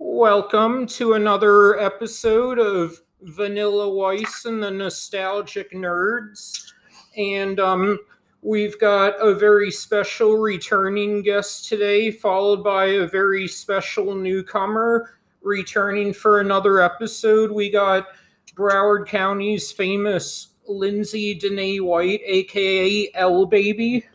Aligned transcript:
Welcome 0.00 0.86
to 0.86 1.14
another 1.14 1.76
episode 1.80 2.60
of 2.60 3.02
Vanilla 3.20 3.92
Weiss 3.92 4.44
and 4.44 4.62
the 4.62 4.70
Nostalgic 4.70 5.72
Nerds. 5.72 6.72
And 7.16 7.58
um, 7.58 7.98
we've 8.40 8.78
got 8.78 9.14
a 9.20 9.34
very 9.34 9.72
special 9.72 10.36
returning 10.36 11.22
guest 11.22 11.68
today, 11.68 12.12
followed 12.12 12.62
by 12.62 12.84
a 12.84 13.08
very 13.08 13.48
special 13.48 14.14
newcomer 14.14 15.18
returning 15.42 16.12
for 16.12 16.38
another 16.38 16.80
episode. 16.80 17.50
We 17.50 17.68
got 17.68 18.06
Broward 18.54 19.08
County's 19.08 19.72
famous 19.72 20.50
Lindsay 20.68 21.34
Danae 21.34 21.80
White, 21.80 22.20
aka 22.24 23.10
L 23.14 23.46
Baby. 23.46 24.06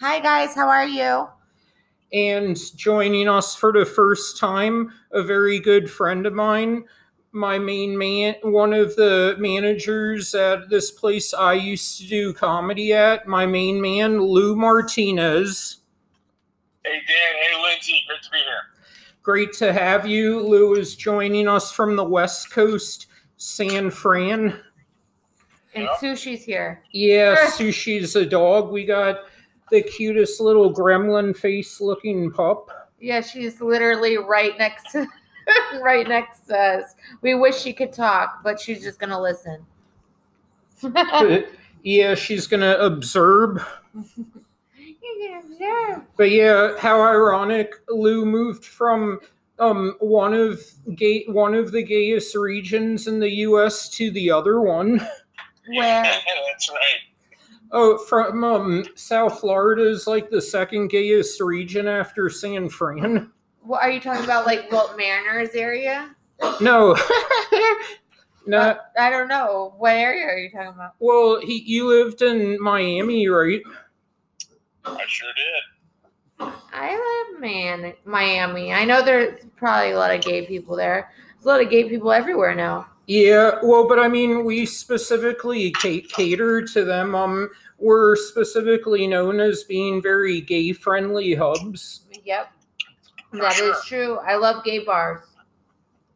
Hi 0.00 0.18
guys, 0.18 0.56
how 0.56 0.68
are 0.68 0.86
you? 0.86 1.28
And 2.12 2.58
joining 2.76 3.28
us 3.28 3.54
for 3.54 3.72
the 3.72 3.84
first 3.84 4.38
time, 4.38 4.92
a 5.12 5.22
very 5.22 5.60
good 5.60 5.88
friend 5.90 6.26
of 6.26 6.32
mine, 6.32 6.84
my 7.32 7.58
main 7.58 7.96
man, 7.96 8.34
one 8.42 8.72
of 8.72 8.96
the 8.96 9.36
managers 9.38 10.34
at 10.34 10.68
this 10.68 10.90
place 10.90 11.32
I 11.32 11.52
used 11.52 11.98
to 11.98 12.08
do 12.08 12.32
comedy 12.32 12.92
at, 12.92 13.28
my 13.28 13.46
main 13.46 13.80
man, 13.80 14.20
Lou 14.20 14.56
Martinez. 14.56 15.76
Hey 16.84 16.94
Dan, 17.06 17.34
hey 17.42 17.62
Lindsay, 17.62 18.00
great 18.08 18.22
to 18.22 18.30
be 18.30 18.38
here. 18.38 18.62
Great 19.22 19.52
to 19.52 19.72
have 19.72 20.06
you. 20.06 20.40
Lou 20.40 20.74
is 20.74 20.96
joining 20.96 21.46
us 21.46 21.70
from 21.70 21.94
the 21.94 22.02
West 22.02 22.50
Coast, 22.50 23.06
San 23.36 23.90
Fran. 23.92 24.58
And 25.74 25.84
Yeah. 25.84 25.94
sushi's 26.00 26.42
here. 26.42 26.82
Yeah, 26.90 27.36
Sushi's 27.50 28.16
a 28.16 28.26
dog. 28.26 28.72
We 28.72 28.84
got 28.84 29.26
the 29.70 29.82
cutest 29.82 30.40
little 30.40 30.72
gremlin 30.72 31.36
face 31.36 31.80
looking 31.80 32.30
pup. 32.30 32.70
Yeah, 33.00 33.20
she's 33.20 33.60
literally 33.60 34.18
right 34.18 34.56
next 34.58 34.92
to 34.92 35.06
right 35.80 36.06
next 36.06 36.46
to 36.48 36.56
us. 36.56 36.94
We 37.22 37.34
wish 37.34 37.58
she 37.60 37.72
could 37.72 37.92
talk, 37.92 38.42
but 38.42 38.60
she's 38.60 38.82
just 38.82 38.98
gonna 38.98 39.20
listen. 39.20 39.64
yeah, 41.82 42.14
she's 42.14 42.46
gonna 42.46 42.76
observe. 42.78 43.66
You 43.94 44.94
can 45.00 45.42
observe. 45.44 46.02
But 46.16 46.30
yeah, 46.30 46.76
how 46.78 47.00
ironic 47.00 47.74
Lou 47.88 48.24
moved 48.24 48.64
from 48.64 49.20
um 49.58 49.94
one 50.00 50.32
of 50.32 50.62
gay 50.94 51.24
one 51.28 51.54
of 51.54 51.70
the 51.70 51.82
gayest 51.82 52.34
regions 52.34 53.06
in 53.06 53.20
the 53.20 53.30
US 53.30 53.88
to 53.90 54.10
the 54.10 54.30
other 54.30 54.60
one. 54.60 54.98
Where? 55.68 56.02
That's 56.50 56.70
right. 56.70 57.09
Oh, 57.72 57.98
from 57.98 58.42
um 58.42 58.84
South 58.96 59.40
Florida 59.40 59.88
is 59.88 60.06
like 60.06 60.30
the 60.30 60.42
second 60.42 60.88
gayest 60.88 61.40
region 61.40 61.86
after 61.86 62.28
San 62.28 62.68
Fran. 62.68 63.30
What 63.62 63.82
are 63.82 63.90
you 63.90 64.00
talking 64.00 64.24
about? 64.24 64.46
Like 64.46 64.70
Wilton 64.70 64.96
Manors 64.96 65.50
area? 65.54 66.14
No. 66.60 66.96
Not 68.46 68.80
I 68.98 69.10
don't 69.10 69.28
know. 69.28 69.74
What 69.78 69.92
area 69.92 70.24
are 70.26 70.38
you 70.38 70.50
talking 70.50 70.68
about? 70.68 70.94
well, 70.98 71.40
he 71.40 71.62
you 71.62 71.86
lived 71.86 72.22
in 72.22 72.60
Miami, 72.60 73.28
right? 73.28 73.60
I 74.84 75.04
sure 75.06 75.28
did. 75.36 76.52
I 76.72 77.26
live 77.30 77.40
man 77.40 77.92
Miami. 78.04 78.72
I 78.72 78.84
know 78.84 79.04
there's 79.04 79.44
probably 79.56 79.92
a 79.92 79.98
lot 79.98 80.14
of 80.14 80.22
gay 80.22 80.46
people 80.46 80.74
there. 80.74 81.12
There's 81.34 81.44
a 81.44 81.48
lot 81.48 81.62
of 81.62 81.70
gay 81.70 81.88
people 81.88 82.10
everywhere 82.12 82.54
now. 82.54 82.86
Yeah, 83.10 83.58
well, 83.64 83.88
but 83.88 83.98
I 83.98 84.06
mean, 84.06 84.44
we 84.44 84.64
specifically 84.64 85.72
cater 85.72 86.62
to 86.62 86.84
them. 86.84 87.16
Um, 87.16 87.50
we're 87.76 88.14
specifically 88.14 89.08
known 89.08 89.40
as 89.40 89.64
being 89.64 90.00
very 90.00 90.40
gay-friendly 90.40 91.34
hubs. 91.34 92.02
Yep. 92.24 92.52
That 93.32 93.58
is 93.58 93.84
true. 93.84 94.18
I 94.18 94.36
love 94.36 94.62
gay 94.62 94.84
bars. 94.84 95.22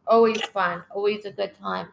Always 0.06 0.41
fun. 0.42 0.84
Always 0.95 1.25
a 1.25 1.33
good 1.33 1.53
time. 1.61 1.89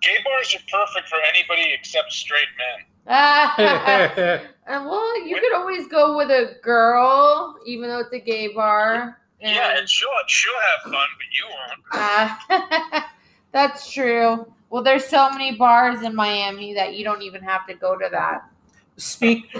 Gay 0.00 0.16
bars 0.24 0.54
are 0.54 0.64
perfect 0.80 1.10
for 1.10 1.18
anybody 1.28 1.70
except 1.78 2.10
straight 2.10 2.48
men. 2.56 2.86
Ah, 3.08 3.54
and 4.66 4.86
well, 4.86 5.26
you 5.28 5.34
could 5.40 5.52
always 5.54 5.86
go 5.88 6.16
with 6.16 6.30
a 6.30 6.56
girl, 6.62 7.58
even 7.66 7.90
though 7.90 7.98
it's 7.98 8.14
a 8.14 8.18
gay 8.18 8.48
bar. 8.54 9.20
Yeah, 9.42 9.68
And, 9.72 9.80
and 9.80 9.88
she'll 9.90 10.08
she'll 10.26 10.52
have 10.54 10.90
fun, 10.90 11.08
but 11.18 11.26
you 11.36 11.44
won't. 11.50 12.92
uh, 12.94 13.00
that's 13.52 13.90
true. 13.90 14.52
Well, 14.70 14.82
there's 14.82 15.06
so 15.06 15.30
many 15.30 15.56
bars 15.56 16.02
in 16.02 16.14
Miami 16.14 16.74
that 16.74 16.94
you 16.94 17.04
don't 17.04 17.22
even 17.22 17.42
have 17.42 17.66
to 17.66 17.74
go 17.74 17.96
to 17.96 18.08
that. 18.10 18.48
Speak. 18.96 19.54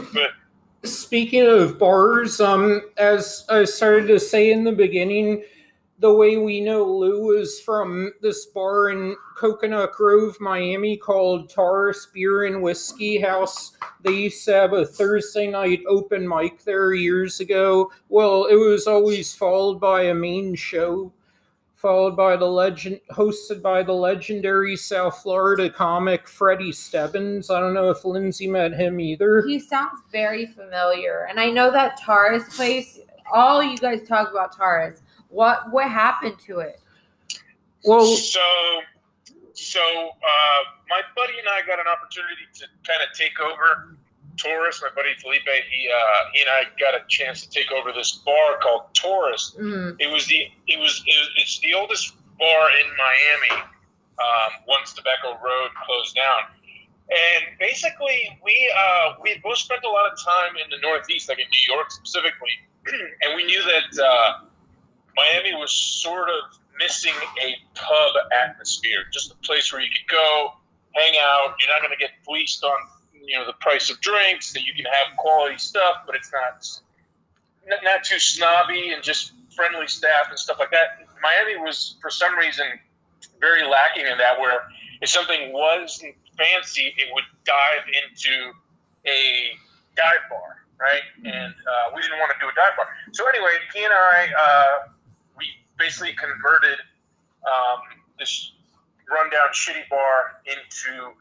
Speaking 0.85 1.47
of 1.47 1.79
bars, 1.79 2.41
um, 2.41 2.83
as 2.97 3.45
I 3.49 3.65
started 3.65 4.09
to 4.09 4.19
say 4.19 4.51
in 4.51 4.65
the 4.65 4.73
beginning, 4.73 5.45
the 6.03 6.13
way 6.13 6.37
we 6.37 6.61
know 6.61 6.85
Lou 6.85 7.39
is 7.39 7.61
from 7.61 8.13
this 8.21 8.47
bar 8.47 8.89
in 8.89 9.15
Coconut 9.37 9.93
Grove, 9.93 10.37
Miami, 10.41 10.97
called 10.97 11.49
Taurus 11.49 12.07
Beer 12.13 12.47
and 12.47 12.61
Whiskey 12.61 13.21
House. 13.21 13.77
They 14.03 14.11
used 14.11 14.45
to 14.47 14.55
have 14.55 14.73
a 14.73 14.85
Thursday 14.85 15.47
night 15.47 15.83
open 15.87 16.27
mic 16.27 16.65
there 16.65 16.93
years 16.93 17.39
ago. 17.39 17.93
Well, 18.09 18.47
it 18.47 18.57
was 18.57 18.89
always 18.89 19.33
followed 19.33 19.79
by 19.79 20.03
a 20.07 20.15
main 20.15 20.57
show, 20.57 21.13
followed 21.83 22.17
by 22.17 22.37
the 22.37 22.47
legend, 22.47 23.01
hosted 23.11 23.61
by 23.61 23.83
the 23.83 23.93
legendary 23.93 24.77
South 24.77 25.21
Florida 25.21 25.69
comic 25.69 26.29
Freddie 26.29 26.71
Stebbins. 26.71 27.51
I 27.51 27.59
don't 27.59 27.75
know 27.75 27.91
if 27.91 28.05
Lindsay 28.05 28.47
met 28.47 28.73
him 28.73 29.01
either. 29.01 29.43
He 29.43 29.59
sounds 29.59 30.01
very 30.13 30.47
familiar, 30.47 31.27
and 31.29 31.41
I 31.41 31.51
know 31.51 31.73
that 31.73 32.01
Taurus 32.01 32.57
place. 32.57 33.01
All 33.33 33.63
you 33.63 33.77
guys 33.77 34.07
talk 34.07 34.31
about 34.31 34.57
Taurus. 34.57 35.03
What 35.29 35.73
what 35.73 35.91
happened 35.91 36.39
to 36.47 36.61
it? 36.61 36.81
Well, 37.85 38.07
so 38.07 38.41
so 39.53 39.81
uh, 39.81 40.63
my 40.89 41.03
buddy 41.17 41.39
and 41.41 41.49
I 41.49 41.67
got 41.67 41.81
an 41.81 41.87
opportunity 41.91 42.47
to 42.55 42.67
kind 42.87 43.03
of 43.03 43.17
take 43.19 43.41
over 43.41 43.97
Taurus. 44.43 44.83
My 44.83 44.89
buddy 44.95 45.11
Felipe, 45.21 45.43
he 45.71 45.89
uh, 45.89 46.25
he 46.33 46.41
and 46.43 46.51
I 46.51 46.63
got 46.81 46.95
a 46.95 47.05
chance 47.09 47.43
to 47.47 47.51
take 47.51 47.71
over 47.73 47.93
this 47.93 48.13
bar 48.25 48.59
called 48.63 48.93
Taurus. 48.95 49.55
Mm, 49.59 49.97
It 50.01 50.11
was 50.11 50.27
the 50.27 50.41
it 50.69 50.79
was, 50.81 51.03
it 51.07 51.17
was 51.21 51.31
it's 51.37 51.59
the 51.61 51.75
oldest 51.75 52.15
bar 52.39 52.69
in 52.81 52.87
Miami. 52.97 53.63
Um, 54.13 54.53
once 54.69 54.93
Tobacco 54.93 55.33
Road 55.43 55.71
closed 55.87 56.15
down, 56.15 56.43
and 57.11 57.59
basically 57.59 58.39
we 58.45 58.55
uh, 58.79 59.15
we 59.23 59.41
both 59.43 59.59
spent 59.59 59.83
a 59.85 59.89
lot 59.89 60.11
of 60.13 60.19
time 60.19 60.55
in 60.63 60.69
the 60.71 60.77
Northeast, 60.87 61.29
like 61.29 61.39
in 61.39 61.47
New 61.47 61.75
York 61.75 61.91
specifically, 61.91 62.55
and 63.23 63.35
we 63.35 63.45
knew 63.45 63.63
that 63.65 64.05
uh, 64.05 64.45
Miami 65.17 65.55
was 65.55 65.73
sort 65.73 66.29
of 66.29 66.59
missing 66.79 67.15
a 67.43 67.57
pub 67.75 68.13
atmosphere, 68.45 69.05
just 69.13 69.33
a 69.33 69.37
place 69.37 69.73
where 69.73 69.81
you 69.83 69.89
could 69.91 70.09
go, 70.11 70.53
hang 70.95 71.15
out. 71.21 71.55
You're 71.61 71.71
not 71.71 71.81
going 71.83 71.93
to 71.93 71.99
get 72.01 72.11
fleeced 72.25 72.63
on 72.65 72.77
you 73.27 73.39
know 73.39 73.47
the 73.47 73.55
price 73.61 73.91
of 73.91 74.01
drinks. 74.01 74.53
That 74.53 74.63
you 74.65 74.75
can 74.75 74.85
have 74.85 75.17
quality 75.17 75.59
stuff, 75.59 76.03
but 76.07 76.15
it's 76.15 76.33
not 76.33 76.65
not, 77.69 77.85
not 77.85 78.05
too 78.05 78.19
snobby 78.19 78.91
and 78.91 79.03
just 79.03 79.33
friendly 79.55 79.87
staff 79.87 80.27
and 80.31 80.39
stuff 80.39 80.59
like 80.59 80.71
that. 80.71 81.07
Miami 81.23 81.61
was, 81.61 81.97
for 82.01 82.11
some 82.11 82.37
reason, 82.37 82.67
very 83.41 83.63
lacking 83.63 84.07
in 84.07 84.19
that. 84.19 84.39
Where 84.41 84.63
if 85.01 85.09
something 85.09 85.53
wasn't 85.53 86.15
fancy, 86.37 86.95
it 86.99 87.09
would 87.13 87.25
dive 87.45 87.87
into 88.03 88.53
a 89.07 89.53
dive 89.97 90.25
bar, 90.31 90.65
right? 90.81 91.03
And 91.25 91.55
uh, 91.55 91.95
we 91.95 92.03
didn't 92.03 92.19
want 92.19 92.33
to 92.33 92.39
do 92.41 92.49
a 92.49 92.55
dive 92.57 92.77
bar. 92.77 92.89
So 93.13 93.29
anyway, 93.29 93.53
he 93.75 93.85
and 93.85 93.93
I, 93.93 94.29
uh, 94.39 94.89
we 95.37 95.47
basically 95.79 96.15
converted 96.15 96.79
um, 97.47 97.81
this 98.19 98.53
rundown 99.11 99.51
shitty 99.53 99.89
bar 99.91 100.41
into 100.47 101.13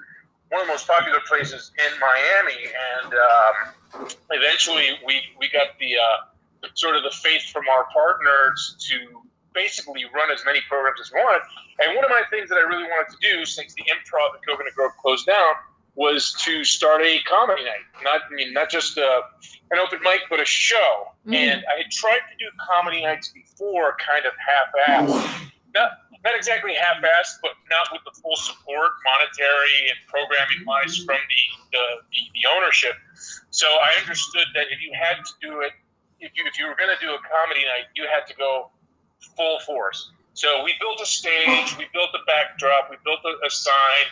one 0.51 0.61
of 0.61 0.67
the 0.67 0.73
most 0.73 0.85
popular 0.85 1.19
places 1.27 1.71
in 1.79 1.91
Miami, 1.99 2.67
and 2.67 3.13
um, 3.15 4.07
eventually 4.31 4.99
we 5.05 5.21
we 5.39 5.49
got 5.49 5.79
the 5.79 5.95
uh, 5.95 6.67
sort 6.75 6.95
of 6.95 7.03
the 7.03 7.11
faith 7.11 7.43
from 7.53 7.63
our 7.71 7.87
partners 7.93 8.75
to 8.89 9.23
basically 9.53 10.03
run 10.13 10.29
as 10.31 10.43
many 10.45 10.59
programs 10.69 10.99
as 10.99 11.11
we 11.11 11.19
wanted. 11.19 11.41
And 11.79 11.95
one 11.95 12.03
of 12.03 12.11
my 12.11 12.23
things 12.29 12.49
that 12.49 12.55
I 12.55 12.67
really 12.67 12.83
wanted 12.83 13.11
to 13.11 13.17
do 13.19 13.45
since 13.45 13.73
the 13.73 13.83
improv 13.83 14.35
at 14.35 14.41
Coconut 14.47 14.73
Grove 14.75 14.91
closed 15.01 15.25
down 15.25 15.55
was 15.95 16.33
to 16.43 16.63
start 16.63 17.01
a 17.01 17.19
comedy 17.23 17.63
night. 17.63 17.87
Not 18.03 18.21
I 18.29 18.35
mean 18.35 18.53
not 18.53 18.69
just 18.69 18.97
uh 18.97 19.21
an 19.71 19.79
open 19.79 19.99
mic, 20.03 20.21
but 20.29 20.41
a 20.41 20.45
show. 20.45 21.07
Mm. 21.25 21.33
And 21.33 21.63
I 21.73 21.83
had 21.83 21.91
tried 21.91 22.19
to 22.27 22.35
do 22.37 22.45
comedy 22.59 23.03
nights 23.03 23.31
before, 23.33 23.95
kind 24.05 24.25
of 24.25 24.33
half-assed. 24.35 25.51
Not 25.73 25.91
not 26.23 26.35
exactly 26.35 26.73
half-assed, 26.75 27.41
but 27.41 27.57
not 27.69 27.89
with 27.91 28.05
the 28.05 28.13
full 28.21 28.35
support, 28.35 28.93
monetary 29.01 29.89
and 29.89 29.97
programming 30.05 30.61
wise, 30.67 30.97
from 31.01 31.17
the, 31.17 31.43
the, 31.73 31.83
the, 32.13 32.21
the 32.37 32.43
ownership. 32.53 32.93
So 33.49 33.65
I 33.65 33.97
understood 33.99 34.45
that 34.53 34.69
if 34.69 34.81
you 34.85 34.93
had 34.93 35.17
to 35.25 35.33
do 35.41 35.61
it, 35.61 35.73
if 36.21 36.29
you, 36.37 36.45
if 36.45 36.59
you 36.59 36.67
were 36.69 36.77
going 36.77 36.93
to 36.93 37.01
do 37.01 37.09
a 37.09 37.21
comedy 37.25 37.65
night, 37.65 37.89
you 37.97 38.05
had 38.05 38.29
to 38.29 38.35
go 38.37 38.69
full 39.35 39.59
force. 39.65 40.11
So 40.33 40.63
we 40.63 40.73
built 40.79 41.01
a 41.01 41.05
stage, 41.05 41.75
we 41.77 41.89
built 41.91 42.09
a 42.13 42.23
backdrop, 42.25 42.89
we 42.89 42.97
built 43.03 43.19
a, 43.25 43.33
a 43.45 43.49
sign, 43.49 44.05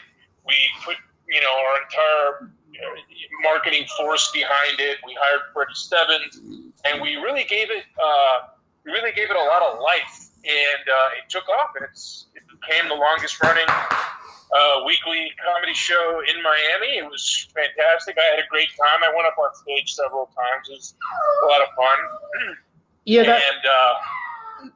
we 0.45 0.55
put 0.83 0.97
you 1.29 1.41
know 1.41 1.53
our 1.53 1.75
entire 1.85 2.49
uh, 2.49 3.43
marketing 3.43 3.85
force 3.97 4.31
behind 4.33 4.79
it. 4.79 4.97
We 5.05 5.15
hired 5.19 5.53
Freddie 5.53 5.73
Stebbins, 5.75 6.41
and 6.85 7.01
we 7.01 7.15
really 7.15 7.45
gave 7.45 7.69
it 7.69 7.85
uh, 8.01 8.49
we 8.85 8.91
really 8.91 9.11
gave 9.11 9.29
it 9.29 9.37
a 9.37 9.45
lot 9.45 9.61
of 9.61 9.79
life. 9.79 10.28
And 10.43 10.83
uh, 10.87 11.17
it 11.23 11.29
took 11.29 11.47
off, 11.49 11.71
and 11.75 11.85
it's 11.89 12.27
it 12.35 12.43
became 12.47 12.89
the 12.89 12.95
longest 12.95 13.41
running 13.43 13.67
uh, 13.67 14.83
weekly 14.85 15.31
comedy 15.43 15.73
show 15.73 16.21
in 16.27 16.41
Miami. 16.41 16.97
It 16.97 17.09
was 17.09 17.47
fantastic. 17.53 18.17
I 18.17 18.35
had 18.35 18.39
a 18.39 18.47
great 18.49 18.69
time. 18.69 19.03
I 19.03 19.13
went 19.15 19.27
up 19.27 19.35
on 19.37 19.53
stage 19.55 19.93
several 19.93 20.25
times. 20.27 20.69
It 20.69 20.73
was 20.73 20.95
a 21.43 21.45
lot 21.47 21.61
of 21.61 21.67
fun. 21.75 22.55
Yeah, 23.05 23.23
that, 23.23 23.41
and 23.41 23.65
uh, 23.65 23.93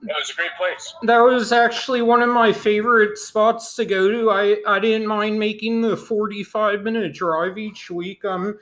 it 0.09 0.15
was 0.17 0.31
a 0.31 0.33
great 0.33 0.49
place. 0.57 0.93
that 1.03 1.19
was 1.19 1.51
actually 1.51 2.01
one 2.01 2.23
of 2.23 2.29
my 2.29 2.51
favorite 2.51 3.17
spots 3.19 3.75
to 3.75 3.85
go 3.85 4.09
to. 4.09 4.31
I, 4.31 4.57
I 4.65 4.79
didn't 4.79 5.07
mind 5.07 5.37
making 5.37 5.81
the 5.81 5.95
45 5.95 6.81
minute 6.81 7.13
drive 7.13 7.59
each 7.59 7.91
week. 7.91 8.25
Um, 8.25 8.57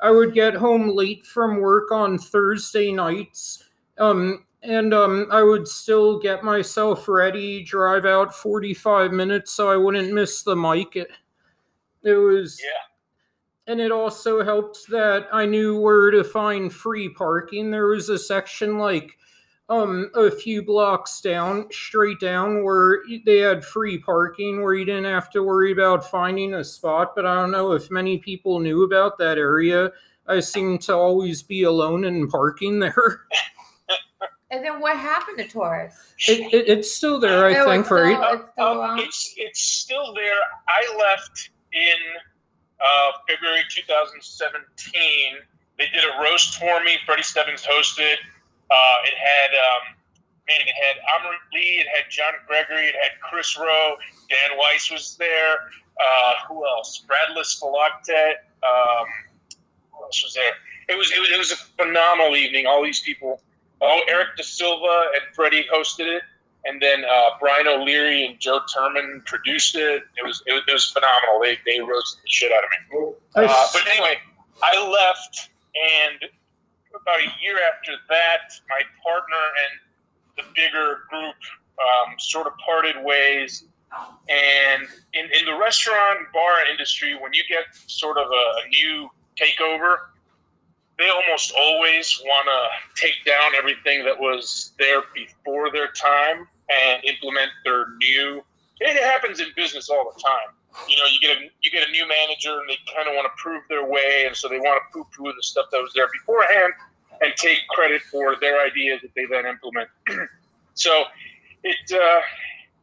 I 0.00 0.10
would 0.10 0.34
get 0.34 0.52
home 0.54 0.88
late 0.88 1.24
from 1.24 1.60
work 1.60 1.90
on 1.90 2.18
Thursday 2.18 2.92
nights. 2.92 3.64
Um, 3.96 4.44
and 4.64 4.94
um, 4.94 5.26
I 5.30 5.42
would 5.42 5.68
still 5.68 6.18
get 6.18 6.42
myself 6.44 7.06
ready, 7.08 7.62
drive 7.62 8.06
out 8.06 8.34
45 8.34 9.12
minutes 9.12 9.52
so 9.52 9.70
I 9.70 9.76
wouldn't 9.76 10.12
miss 10.12 10.42
the 10.42 10.56
mic. 10.56 10.96
It, 10.96 11.08
it 12.02 12.14
was 12.14 12.60
Yeah. 12.62 13.72
and 13.72 13.80
it 13.80 13.92
also 13.92 14.44
helped 14.44 14.88
that 14.90 15.28
I 15.32 15.46
knew 15.46 15.80
where 15.80 16.10
to 16.10 16.24
find 16.24 16.72
free 16.72 17.08
parking. 17.10 17.70
There 17.70 17.88
was 17.88 18.08
a 18.08 18.18
section 18.18 18.78
like 18.78 19.16
um 19.70 20.10
a 20.14 20.30
few 20.30 20.62
blocks 20.62 21.20
down, 21.22 21.66
straight 21.72 22.20
down, 22.20 22.62
where 22.64 23.00
they 23.24 23.38
had 23.38 23.64
free 23.64 23.98
parking 23.98 24.60
where 24.62 24.74
you 24.74 24.84
didn't 24.84 25.04
have 25.06 25.30
to 25.30 25.42
worry 25.42 25.72
about 25.72 26.10
finding 26.10 26.54
a 26.54 26.64
spot. 26.64 27.14
But 27.16 27.24
I 27.26 27.34
don't 27.34 27.50
know 27.50 27.72
if 27.72 27.90
many 27.90 28.18
people 28.18 28.60
knew 28.60 28.82
about 28.84 29.16
that 29.18 29.38
area. 29.38 29.90
I 30.26 30.40
seem 30.40 30.78
to 30.80 30.94
always 30.94 31.42
be 31.42 31.62
alone 31.64 32.04
in 32.04 32.28
parking 32.28 32.78
there. 32.80 33.22
And 34.54 34.64
then 34.64 34.78
what 34.80 34.96
happened 34.96 35.38
to 35.38 35.48
Taurus? 35.48 35.94
It, 36.28 36.52
it, 36.54 36.68
it's 36.68 36.92
still 36.94 37.18
there, 37.18 37.44
I 37.44 37.56
Oh, 37.58 37.64
think, 37.64 37.80
it's 37.82 37.90
right? 37.90 38.14
still- 38.16 38.30
it's 38.38 38.52
still 38.52 38.82
Um, 38.82 38.98
it's 39.00 39.34
it's 39.36 39.60
still 39.60 40.14
there. 40.14 40.38
I 40.68 40.96
left 40.96 41.50
in 41.72 41.98
uh, 42.80 43.10
February 43.28 43.62
2017. 43.68 45.38
They 45.76 45.86
did 45.92 46.04
a 46.04 46.22
roast 46.22 46.54
for 46.60 46.84
me. 46.84 46.98
Freddie 47.04 47.24
Stebbins 47.24 47.66
hosted. 47.66 48.14
Uh, 48.70 48.96
it 49.10 49.14
had 49.18 49.50
um, 49.58 49.96
man, 50.46 50.60
it 50.60 50.74
had 50.86 50.96
Amrit 51.18 51.42
Lee. 51.52 51.80
It 51.82 51.88
had 51.88 52.08
John 52.08 52.34
Gregory. 52.46 52.86
It 52.86 52.94
had 52.94 53.20
Chris 53.20 53.58
Rowe. 53.58 53.96
Dan 54.30 54.56
Weiss 54.56 54.88
was 54.88 55.16
there. 55.16 55.56
Uh, 56.00 56.34
who 56.46 56.64
else? 56.64 57.04
Bradless 57.08 57.58
Philoctet. 57.60 58.34
Um, 58.62 59.06
who 59.90 60.04
else 60.04 60.22
was 60.22 60.32
there? 60.34 60.52
It 60.88 60.96
was, 60.96 61.10
it 61.10 61.18
was 61.18 61.30
it 61.32 61.38
was 61.38 61.50
a 61.50 61.56
phenomenal 61.56 62.36
evening. 62.36 62.66
All 62.66 62.84
these 62.84 63.00
people. 63.00 63.40
Oh, 63.80 64.00
Eric 64.08 64.36
De 64.36 64.42
Silva 64.42 65.06
and 65.14 65.34
Freddie 65.34 65.66
hosted 65.72 66.06
it 66.06 66.22
and 66.64 66.80
then 66.80 67.04
uh, 67.04 67.30
Brian 67.40 67.66
O'Leary 67.66 68.26
and 68.26 68.40
Joe 68.40 68.60
Turman 68.74 69.24
produced 69.26 69.76
it. 69.76 70.02
It 70.16 70.24
was 70.24 70.42
it 70.46 70.52
was, 70.52 70.62
it 70.66 70.72
was 70.72 70.90
phenomenal. 70.90 71.40
They 71.42 71.58
they 71.66 71.80
roasted 71.80 72.22
the 72.22 72.28
shit 72.28 72.52
out 72.52 72.64
of 72.64 72.70
me. 72.70 73.12
Uh, 73.34 73.66
but 73.72 73.82
anyway, 73.90 74.16
I 74.62 74.90
left, 74.90 75.50
and 75.74 76.30
about 76.94 77.20
a 77.20 77.30
year 77.42 77.58
after 77.74 77.92
that, 78.08 78.52
my 78.68 78.80
partner 79.02 79.44
and 79.64 79.80
the 80.38 80.42
bigger 80.54 81.02
group 81.10 81.36
um, 81.78 82.14
sort 82.18 82.46
of 82.46 82.54
parted 82.64 82.96
ways. 83.04 83.64
And 84.28 84.82
in, 85.12 85.26
in 85.26 85.44
the 85.44 85.56
restaurant 85.56 86.18
bar 86.32 86.66
industry, 86.68 87.14
when 87.14 87.32
you 87.32 87.44
get 87.48 87.66
sort 87.86 88.18
of 88.18 88.26
a, 88.26 88.66
a 88.66 88.68
new 88.68 89.08
takeover, 89.40 89.98
they 90.98 91.08
almost 91.08 91.52
always 91.58 92.20
want 92.24 92.46
to 92.46 93.00
take 93.00 93.24
down 93.26 93.54
everything 93.56 94.04
that 94.04 94.18
was 94.18 94.72
there 94.78 95.02
before 95.14 95.70
their 95.72 95.88
time 95.88 96.46
and 96.70 97.04
implement 97.04 97.50
their 97.64 97.86
new. 97.98 98.44
It 98.80 99.02
happens 99.02 99.40
in 99.40 99.48
business 99.56 99.88
all 99.88 100.12
the 100.14 100.20
time. 100.20 100.54
You 100.88 100.96
know, 100.96 101.04
you 101.06 101.20
get 101.20 101.36
a 101.36 101.40
you 101.62 101.70
get 101.70 101.88
a 101.88 101.90
new 101.92 102.06
manager 102.08 102.58
and 102.58 102.68
they 102.68 102.78
kind 102.94 103.08
of 103.08 103.14
want 103.14 103.26
to 103.26 103.34
prove 103.40 103.62
their 103.68 103.86
way, 103.86 104.24
and 104.26 104.34
so 104.34 104.48
they 104.48 104.58
want 104.58 104.82
to 104.82 104.92
poo-poo 104.92 105.32
the 105.32 105.42
stuff 105.42 105.66
that 105.70 105.78
was 105.78 105.92
there 105.94 106.08
beforehand 106.12 106.72
and 107.20 107.32
take 107.36 107.58
credit 107.70 108.02
for 108.10 108.34
their 108.40 108.60
ideas 108.60 109.00
that 109.02 109.14
they 109.14 109.24
then 109.30 109.46
implement. 109.46 109.88
so 110.74 111.04
it 111.62 111.76
uh, 111.92 112.20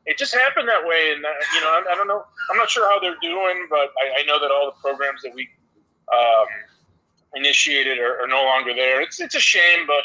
it 0.05 0.17
just 0.17 0.33
happened 0.33 0.67
that 0.69 0.85
way, 0.85 1.11
and 1.13 1.23
uh, 1.23 1.29
you 1.53 1.61
know, 1.61 1.67
I, 1.67 1.83
I 1.91 1.95
don't 1.95 2.07
know. 2.07 2.23
I'm 2.49 2.57
not 2.57 2.69
sure 2.69 2.89
how 2.89 2.99
they're 2.99 3.19
doing, 3.21 3.67
but 3.69 3.91
I, 3.99 4.21
I 4.21 4.23
know 4.25 4.39
that 4.39 4.51
all 4.51 4.71
the 4.71 4.79
programs 4.81 5.21
that 5.23 5.33
we 5.35 5.49
um, 6.11 6.47
initiated 7.35 7.99
are, 7.99 8.21
are 8.21 8.27
no 8.27 8.43
longer 8.43 8.73
there. 8.73 9.01
It's 9.01 9.19
it's 9.19 9.35
a 9.35 9.39
shame, 9.39 9.87
but 9.87 10.03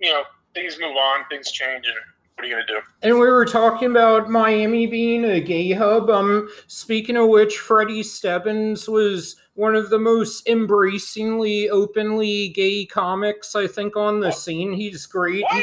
you 0.00 0.10
know, 0.10 0.22
things 0.54 0.78
move 0.80 0.96
on, 0.96 1.24
things 1.30 1.50
change, 1.50 1.86
and 1.86 1.96
what 2.34 2.44
are 2.44 2.48
you 2.48 2.54
gonna 2.54 2.66
do? 2.66 2.80
And 3.02 3.14
we 3.18 3.28
were 3.28 3.44
talking 3.44 3.90
about 3.90 4.28
Miami 4.28 4.86
being 4.86 5.24
a 5.24 5.40
gay 5.40 5.72
hub. 5.72 6.10
Um, 6.10 6.48
speaking 6.66 7.16
of 7.16 7.28
which, 7.28 7.58
Freddie 7.58 8.02
Stebbins 8.02 8.88
was 8.88 9.36
one 9.54 9.74
of 9.74 9.90
the 9.90 9.98
most 9.98 10.46
embracingly, 10.48 11.70
openly 11.70 12.48
gay 12.50 12.84
comics 12.84 13.54
I 13.54 13.66
think 13.66 13.96
on 13.96 14.20
the 14.20 14.30
scene. 14.30 14.72
He's 14.72 15.06
great. 15.06 15.44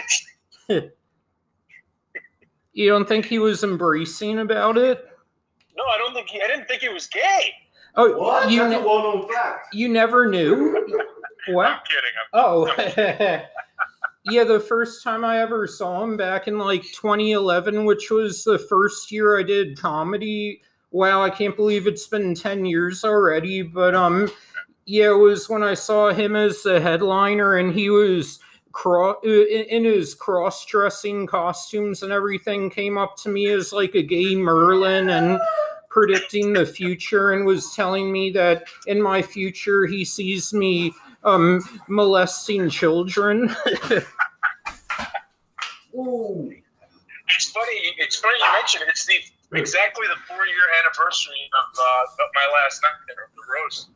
You 2.73 2.89
don't 2.89 3.07
think 3.07 3.25
he 3.25 3.37
was 3.37 3.63
embracing 3.63 4.39
about 4.39 4.77
it? 4.77 5.07
No, 5.77 5.83
I 5.83 5.97
don't 5.99 6.13
think 6.13 6.29
he. 6.29 6.41
I 6.41 6.47
didn't 6.47 6.67
think 6.67 6.81
he 6.81 6.89
was 6.89 7.07
gay. 7.07 7.53
Oh, 7.95 8.17
What? 8.17 8.49
you 8.49 8.59
That's 8.59 8.81
a 8.83 8.85
well-known 8.87 9.31
fact. 9.31 9.73
you 9.73 9.87
never 9.87 10.27
knew? 10.27 10.75
I'm 11.47 11.53
What? 11.53 11.85
kidding. 11.87 12.11
I'm, 12.17 12.27
Oh, 12.33 12.65
yeah. 14.25 14.43
The 14.43 14.59
first 14.59 15.03
time 15.03 15.23
I 15.25 15.39
ever 15.39 15.67
saw 15.67 16.03
him 16.03 16.17
back 16.17 16.47
in 16.47 16.57
like 16.57 16.81
2011, 16.83 17.85
which 17.85 18.09
was 18.09 18.43
the 18.43 18.57
first 18.57 19.11
year 19.11 19.37
I 19.37 19.43
did 19.43 19.77
comedy. 19.77 20.61
Wow, 20.91 21.21
I 21.23 21.29
can't 21.29 21.55
believe 21.55 21.85
it's 21.87 22.07
been 22.07 22.33
10 22.35 22.65
years 22.65 23.03
already. 23.03 23.61
But 23.61 23.93
um, 23.95 24.31
yeah, 24.85 25.09
it 25.11 25.17
was 25.17 25.49
when 25.49 25.61
I 25.63 25.73
saw 25.73 26.11
him 26.11 26.35
as 26.35 26.63
the 26.63 26.79
headliner, 26.79 27.57
and 27.57 27.73
he 27.73 27.89
was 27.89 28.39
cro- 28.71 29.19
in 29.23 29.65
in 29.69 29.83
his 29.85 30.15
cross-dressing 30.15 31.27
costumes 31.27 32.01
and 32.03 32.11
everything. 32.11 32.69
Came 32.69 32.97
up 32.97 33.17
to 33.17 33.29
me 33.29 33.47
as 33.49 33.73
like 33.73 33.93
a 33.95 34.01
gay 34.03 34.35
Merlin 34.35 35.09
and 35.09 35.39
predicting 35.93 36.53
the 36.53 36.65
future, 36.65 37.33
and 37.33 37.45
was 37.45 37.75
telling 37.75 38.11
me 38.11 38.31
that 38.31 38.63
in 38.87 38.99
my 38.99 39.21
future 39.21 39.85
he 39.85 40.03
sees 40.03 40.51
me 40.53 40.91
um 41.23 41.61
molesting 41.87 42.67
children. 42.69 43.55
Ooh. 45.95 46.51
it's 47.35 47.51
funny. 47.51 47.93
It's 47.99 48.15
funny 48.17 48.33
you 48.39 48.51
mentioned 48.51 48.83
it. 48.83 48.89
It's 48.89 49.05
the 49.05 49.13
exactly 49.57 50.07
the 50.07 50.15
four 50.27 50.45
year 50.47 50.63
anniversary 50.83 51.47
of, 51.61 51.67
uh, 51.77 52.23
of 52.23 52.29
my 52.33 52.47
last 52.59 52.81
night 52.81 52.99
there 53.07 53.25
of 53.25 53.31
the 53.37 53.43
roast. 53.53 53.89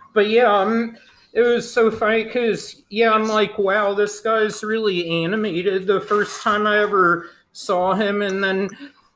but 0.14 0.26
yeah, 0.30 0.50
um 0.50 0.96
it 1.34 1.42
was 1.42 1.70
so 1.72 1.90
funny 1.90 2.24
because 2.24 2.84
yeah, 2.88 3.12
I'm 3.12 3.28
like, 3.28 3.58
wow, 3.58 3.92
this 3.92 4.20
guy's 4.20 4.64
really 4.64 5.24
animated. 5.24 5.86
The 5.86 6.00
first 6.00 6.42
time 6.42 6.66
I 6.66 6.78
ever 6.78 7.28
saw 7.58 7.94
him, 7.94 8.22
and 8.22 8.42
then 8.42 8.70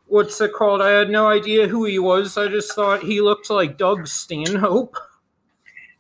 what's 0.07 0.41
it 0.41 0.53
called? 0.53 0.83
I 0.83 0.91
had 0.91 1.11
no 1.11 1.29
idea 1.29 1.69
who 1.69 1.85
he 1.85 1.99
was. 1.99 2.37
I 2.37 2.49
just 2.49 2.75
thought 2.75 3.03
he 3.03 3.21
looked 3.21 3.49
like 3.49 3.79
Doug 3.79 4.07
Stanhope. 4.09 4.97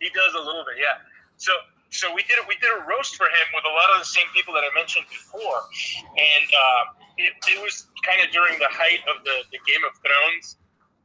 He 0.00 0.08
does 0.10 0.34
a 0.34 0.42
little 0.44 0.64
bit, 0.66 0.82
yeah. 0.82 0.98
So 1.36 1.52
so 1.90 2.12
we 2.12 2.22
did 2.22 2.42
it. 2.42 2.48
We 2.48 2.56
did 2.56 2.70
a 2.74 2.82
roast 2.88 3.16
for 3.16 3.26
him 3.26 3.46
with 3.54 3.64
a 3.64 3.74
lot 3.74 3.94
of 3.94 4.00
the 4.00 4.10
same 4.10 4.26
people 4.34 4.54
that 4.54 4.64
I 4.64 4.74
mentioned 4.74 5.06
before, 5.08 5.62
and 6.18 6.48
uh, 6.50 6.82
it, 7.18 7.32
it 7.46 7.62
was 7.62 7.86
kind 8.02 8.18
of 8.26 8.32
during 8.32 8.58
the 8.58 8.70
height 8.70 9.00
of 9.06 9.22
the, 9.24 9.44
the 9.52 9.60
Game 9.62 9.84
of 9.86 9.94
Thrones 10.02 10.56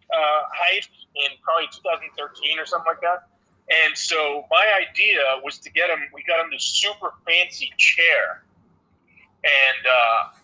uh, 0.10 0.42
height 0.50 0.88
in 1.22 1.38
probably 1.44 1.68
2013 1.70 2.58
or 2.58 2.66
something 2.66 2.88
like 2.88 3.02
that. 3.02 3.30
And 3.86 3.98
so 3.98 4.48
my 4.50 4.64
idea 4.80 5.20
was 5.44 5.60
to 5.60 5.70
get 5.70 5.90
him. 5.90 6.00
We 6.14 6.24
got 6.24 6.40
him 6.40 6.50
this 6.50 6.64
super 6.64 7.14
fancy 7.28 7.70
chair, 7.78 8.48
and 9.44 9.84
uh, 9.86 10.38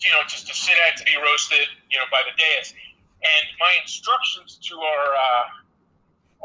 you 0.00 0.10
know, 0.12 0.22
just 0.26 0.46
to 0.48 0.54
sit 0.54 0.74
at 0.88 0.96
to 0.98 1.04
be 1.04 1.16
roasted, 1.16 1.68
you 1.90 1.98
know, 1.98 2.04
by 2.10 2.22
the 2.24 2.32
dais. 2.36 2.72
And 3.20 3.44
my 3.58 3.72
instructions 3.82 4.58
to 4.62 4.74
our 4.80 5.06
uh, 5.14 5.44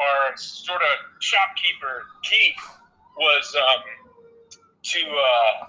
our 0.01 0.37
sort 0.37 0.81
of 0.81 0.97
shopkeeper 1.19 2.03
Keith 2.23 2.59
was 3.17 3.55
um, 3.55 3.83
to 4.83 4.99
uh, 4.99 5.67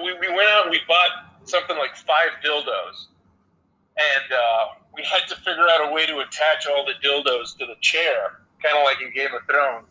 we, 0.00 0.12
we 0.18 0.28
went 0.28 0.48
out 0.48 0.64
and 0.64 0.70
we 0.70 0.80
bought 0.88 1.36
something 1.44 1.76
like 1.76 1.96
five 1.96 2.30
dildos 2.44 3.12
and 3.98 4.32
uh, 4.32 4.64
we 4.94 5.02
had 5.04 5.28
to 5.28 5.36
figure 5.36 5.68
out 5.68 5.88
a 5.88 5.92
way 5.92 6.06
to 6.06 6.20
attach 6.20 6.66
all 6.66 6.84
the 6.86 6.96
dildos 7.04 7.56
to 7.58 7.66
the 7.66 7.76
chair 7.80 8.40
kind 8.62 8.78
of 8.78 8.84
like 8.84 9.02
in 9.02 9.12
Game 9.12 9.34
of 9.34 9.44
Thrones 9.44 9.86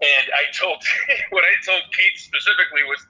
and 0.00 0.26
I 0.32 0.46
told 0.54 0.82
what 1.30 1.42
I 1.44 1.54
told 1.66 1.82
Pete 1.90 2.18
specifically 2.18 2.84
was 2.86 3.04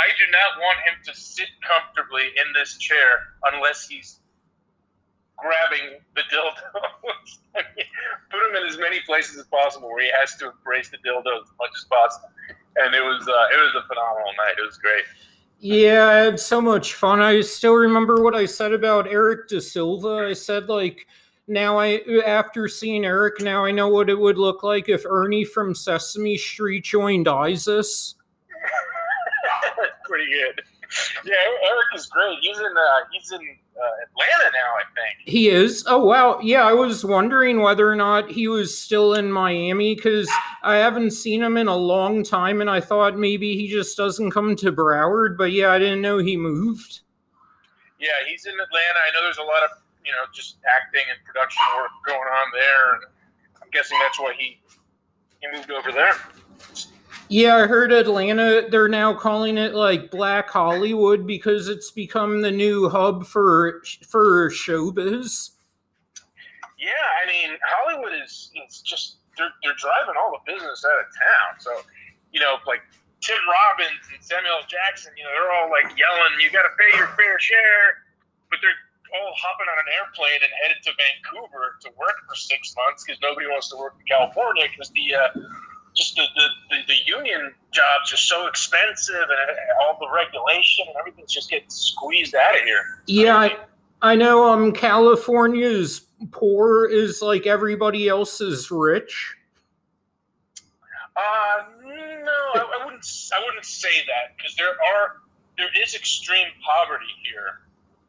I 0.00 0.08
do 0.16 0.24
not 0.32 0.60
want 0.60 0.78
him 0.88 0.96
to 1.04 1.12
sit 1.12 1.48
comfortably 1.60 2.32
in 2.36 2.52
this 2.54 2.78
chair 2.78 3.36
unless 3.52 3.86
he's 3.86 4.20
grabbing 5.36 6.00
the 6.16 6.22
dildos. 6.32 7.38
Put 8.30 8.40
him 8.48 8.56
in 8.56 8.68
as 8.68 8.78
many 8.78 9.00
places 9.00 9.36
as 9.36 9.46
possible 9.46 9.88
where 9.88 10.04
he 10.04 10.10
has 10.18 10.36
to 10.36 10.50
embrace 10.50 10.88
the 10.88 10.98
dildo 10.98 11.42
as 11.42 11.48
much 11.58 11.70
as 11.76 11.84
possible. 11.84 12.30
and 12.76 12.94
it 12.94 13.02
was 13.02 13.28
uh, 13.28 13.54
it 13.54 13.60
was 13.60 13.74
a 13.76 13.86
phenomenal 13.86 14.32
night. 14.38 14.54
It 14.58 14.66
was 14.66 14.78
great. 14.78 15.04
Yeah, 15.58 16.06
I 16.06 16.14
had 16.14 16.40
so 16.40 16.60
much 16.60 16.94
fun. 16.94 17.20
I 17.20 17.42
still 17.42 17.74
remember 17.74 18.22
what 18.22 18.34
I 18.34 18.46
said 18.46 18.72
about 18.72 19.06
Eric 19.06 19.48
De 19.48 19.60
Silva. 19.60 20.26
I 20.28 20.32
said 20.32 20.68
like 20.68 21.06
now 21.46 21.78
I 21.78 22.00
after 22.24 22.68
seeing 22.68 23.04
Eric, 23.04 23.40
now 23.40 23.64
I 23.64 23.70
know 23.70 23.88
what 23.88 24.08
it 24.08 24.18
would 24.18 24.38
look 24.38 24.62
like 24.62 24.88
if 24.88 25.04
Ernie 25.04 25.44
from 25.44 25.74
Sesame 25.74 26.38
Street 26.38 26.84
joined 26.84 27.28
ISIS. 27.28 28.14
Good. 30.30 30.62
Yeah, 31.24 31.34
Eric 31.34 31.86
is 31.94 32.06
great. 32.06 32.38
He's 32.40 32.58
in 32.58 32.64
uh, 32.64 33.06
he's 33.12 33.30
in 33.30 33.38
uh, 33.38 33.90
Atlanta 34.10 34.50
now, 34.52 34.72
I 34.74 34.82
think. 34.94 35.18
He 35.24 35.48
is. 35.48 35.84
Oh 35.86 36.04
wow. 36.04 36.40
Yeah, 36.42 36.64
I 36.64 36.72
was 36.72 37.04
wondering 37.04 37.60
whether 37.60 37.88
or 37.88 37.94
not 37.94 38.28
he 38.28 38.48
was 38.48 38.76
still 38.76 39.14
in 39.14 39.30
Miami 39.30 39.94
because 39.94 40.28
I 40.64 40.76
haven't 40.76 41.12
seen 41.12 41.42
him 41.44 41.56
in 41.56 41.68
a 41.68 41.76
long 41.76 42.24
time, 42.24 42.60
and 42.60 42.68
I 42.68 42.80
thought 42.80 43.16
maybe 43.16 43.56
he 43.56 43.68
just 43.68 43.96
doesn't 43.96 44.32
come 44.32 44.56
to 44.56 44.72
Broward. 44.72 45.36
But 45.38 45.52
yeah, 45.52 45.70
I 45.70 45.78
didn't 45.78 46.02
know 46.02 46.18
he 46.18 46.36
moved. 46.36 47.02
Yeah, 48.00 48.08
he's 48.28 48.46
in 48.46 48.54
Atlanta. 48.54 48.98
I 49.06 49.14
know 49.14 49.22
there's 49.22 49.38
a 49.38 49.42
lot 49.42 49.62
of 49.62 49.70
you 50.04 50.10
know 50.10 50.24
just 50.34 50.56
acting 50.76 51.04
and 51.08 51.24
production 51.24 51.62
work 51.76 51.90
going 52.04 52.18
on 52.18 52.46
there, 52.52 52.94
and 52.94 53.02
I'm 53.62 53.70
guessing 53.70 53.96
that's 54.00 54.18
why 54.18 54.34
he 54.36 54.60
he 55.40 55.56
moved 55.56 55.70
over 55.70 55.92
there. 55.92 56.14
Yeah, 57.30 57.62
I 57.62 57.70
heard 57.70 57.92
Atlanta, 57.92 58.66
they're 58.74 58.90
now 58.90 59.14
calling 59.14 59.56
it 59.56 59.72
like 59.72 60.10
Black 60.10 60.50
Hollywood 60.50 61.28
because 61.28 61.68
it's 61.68 61.92
become 61.92 62.42
the 62.42 62.50
new 62.50 62.88
hub 62.88 63.24
for 63.24 63.86
for 64.02 64.50
showbiz. 64.50 65.54
Yeah, 66.74 66.90
I 67.22 67.30
mean 67.30 67.54
Hollywood 67.62 68.18
is 68.18 68.50
it's 68.58 68.82
just 68.82 69.22
they're 69.38 69.54
they're 69.62 69.78
driving 69.78 70.18
all 70.18 70.34
the 70.34 70.42
business 70.42 70.82
out 70.82 70.98
of 70.98 71.06
town. 71.06 71.50
So, 71.62 71.70
you 72.34 72.40
know, 72.42 72.58
like 72.66 72.82
Tim 73.22 73.38
Robbins 73.46 74.10
and 74.10 74.18
Samuel 74.18 74.66
Jackson, 74.66 75.14
you 75.14 75.22
know, 75.22 75.30
they're 75.30 75.54
all 75.54 75.70
like 75.70 75.86
yelling, 75.94 76.34
"You 76.42 76.50
got 76.50 76.66
to 76.66 76.74
pay 76.74 76.98
your 76.98 77.14
fair 77.14 77.38
share," 77.38 78.10
but 78.50 78.58
they're 78.58 78.74
all 79.14 79.30
hopping 79.38 79.70
on 79.70 79.78
an 79.78 79.90
airplane 80.02 80.42
and 80.42 80.50
headed 80.66 80.82
to 80.82 80.90
Vancouver 80.98 81.78
to 81.86 81.94
work 81.94 82.18
for 82.26 82.34
six 82.34 82.74
months 82.74 83.06
because 83.06 83.22
nobody 83.22 83.46
wants 83.46 83.70
to 83.70 83.78
work 83.78 83.94
in 84.02 84.06
California 84.10 84.66
because 84.66 84.90
the 84.98 85.14
uh, 85.14 85.30
just 86.00 86.16
the, 86.16 86.22
the, 86.34 86.48
the, 86.70 86.76
the, 86.88 86.94
union 87.06 87.52
jobs 87.72 88.12
are 88.12 88.16
so 88.16 88.46
expensive 88.46 89.14
and 89.14 89.56
all 89.82 89.98
the 90.00 90.08
regulation 90.12 90.86
and 90.88 90.96
everything's 90.98 91.32
just 91.32 91.50
getting 91.50 91.68
squeezed 91.68 92.34
out 92.34 92.54
of 92.54 92.62
here. 92.62 93.02
Yeah, 93.06 93.36
I, 93.36 93.56
I 94.02 94.14
know 94.16 94.48
um 94.48 94.72
California's 94.72 96.06
poor 96.30 96.86
is 96.86 97.20
like 97.20 97.46
everybody 97.46 98.08
else 98.08 98.40
is 98.40 98.70
rich. 98.70 99.36
Uh 101.16 101.64
no, 101.84 102.32
I, 102.54 102.80
I 102.80 102.84
wouldn't 102.84 103.06
I 103.34 103.44
wouldn't 103.46 103.66
say 103.66 103.92
that 104.06 104.36
because 104.36 104.56
there 104.56 104.68
are 104.68 105.20
there 105.58 105.68
is 105.82 105.94
extreme 105.94 106.46
poverty 106.64 107.12
here. 107.22 107.60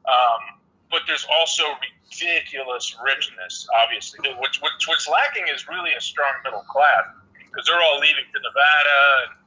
Um, 0.08 0.60
but 0.90 1.02
there's 1.08 1.28
also 1.40 1.64
ridiculous 2.10 2.98
richness, 3.06 3.68
obviously. 3.84 4.20
Which, 4.40 4.60
which, 4.62 4.88
what's 4.88 5.08
lacking 5.08 5.46
is 5.54 5.68
really 5.68 5.92
a 5.98 6.02
strong 6.02 6.34
middle 6.44 6.64
class 6.64 7.06
because 7.52 7.68
they're 7.68 7.82
all 7.82 8.00
leaving 8.00 8.26
to 8.32 8.40
Nevada 8.40 9.02
and 9.28 9.42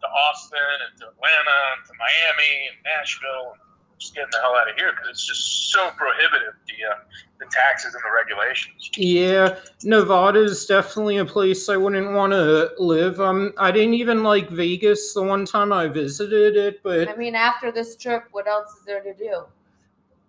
to 0.00 0.06
Austin 0.08 0.76
and 0.88 0.98
to 1.00 1.04
Atlanta 1.12 1.60
and 1.76 1.86
to 1.86 1.92
Miami 2.00 2.72
and 2.72 2.76
Nashville 2.84 3.52
and 3.52 3.60
just 3.98 4.14
getting 4.14 4.30
the 4.32 4.38
hell 4.38 4.56
out 4.56 4.68
of 4.68 4.76
here 4.76 4.92
because 4.92 5.10
it's 5.10 5.26
just 5.26 5.70
so 5.70 5.90
prohibitive 5.90 6.54
the 6.66 6.88
uh, 6.88 6.98
the 7.38 7.46
taxes 7.50 7.94
and 7.94 8.02
the 8.02 8.12
regulations. 8.14 8.90
Yeah, 8.96 9.58
Nevada 9.84 10.42
is 10.42 10.66
definitely 10.66 11.18
a 11.18 11.24
place 11.24 11.68
I 11.68 11.76
wouldn't 11.76 12.12
want 12.12 12.32
to 12.32 12.70
live. 12.78 13.20
Um, 13.20 13.52
I 13.58 13.70
didn't 13.70 13.94
even 13.94 14.22
like 14.22 14.48
Vegas 14.48 15.14
the 15.14 15.22
one 15.22 15.44
time 15.44 15.72
I 15.72 15.86
visited 15.88 16.56
it, 16.56 16.82
but 16.82 17.08
I 17.08 17.16
mean, 17.16 17.34
after 17.34 17.70
this 17.70 17.96
trip, 17.96 18.24
what 18.32 18.46
else 18.48 18.72
is 18.78 18.84
there 18.84 19.02
to 19.02 19.14
do? 19.14 19.44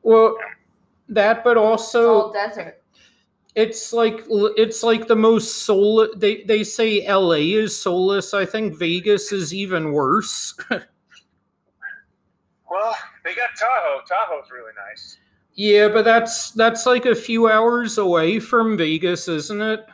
Well, 0.04 0.38
that, 1.10 1.44
but 1.44 1.58
also 1.58 2.00
it's 2.00 2.26
all 2.26 2.34
desert 2.34 2.81
it's 3.56 3.92
like 3.92 4.24
it's 4.30 4.82
like 4.84 5.08
the 5.08 5.16
most 5.16 5.64
soul 5.64 6.08
they 6.16 6.44
they 6.44 6.64
say 6.64 7.06
LA 7.08 7.58
is 7.60 7.78
soulless. 7.78 8.34
I 8.34 8.46
think 8.46 8.78
Vegas 8.78 9.32
is 9.32 9.54
even 9.54 9.92
worse. 9.92 10.56
well, 10.70 10.86
they 13.26 13.36
got 13.36 13.50
Tahoe. 13.58 14.02
Tahoe's 14.08 14.50
really 14.52 14.72
nice. 14.90 15.18
Yeah, 15.54 15.90
but 15.90 16.06
that's 16.06 16.52
that's 16.52 16.86
like 16.86 17.06
a 17.06 17.16
few 17.16 17.50
hours 17.50 17.98
away 17.98 18.40
from 18.40 18.78
Vegas, 18.78 19.28
isn't 19.28 19.62
it? 19.62 19.86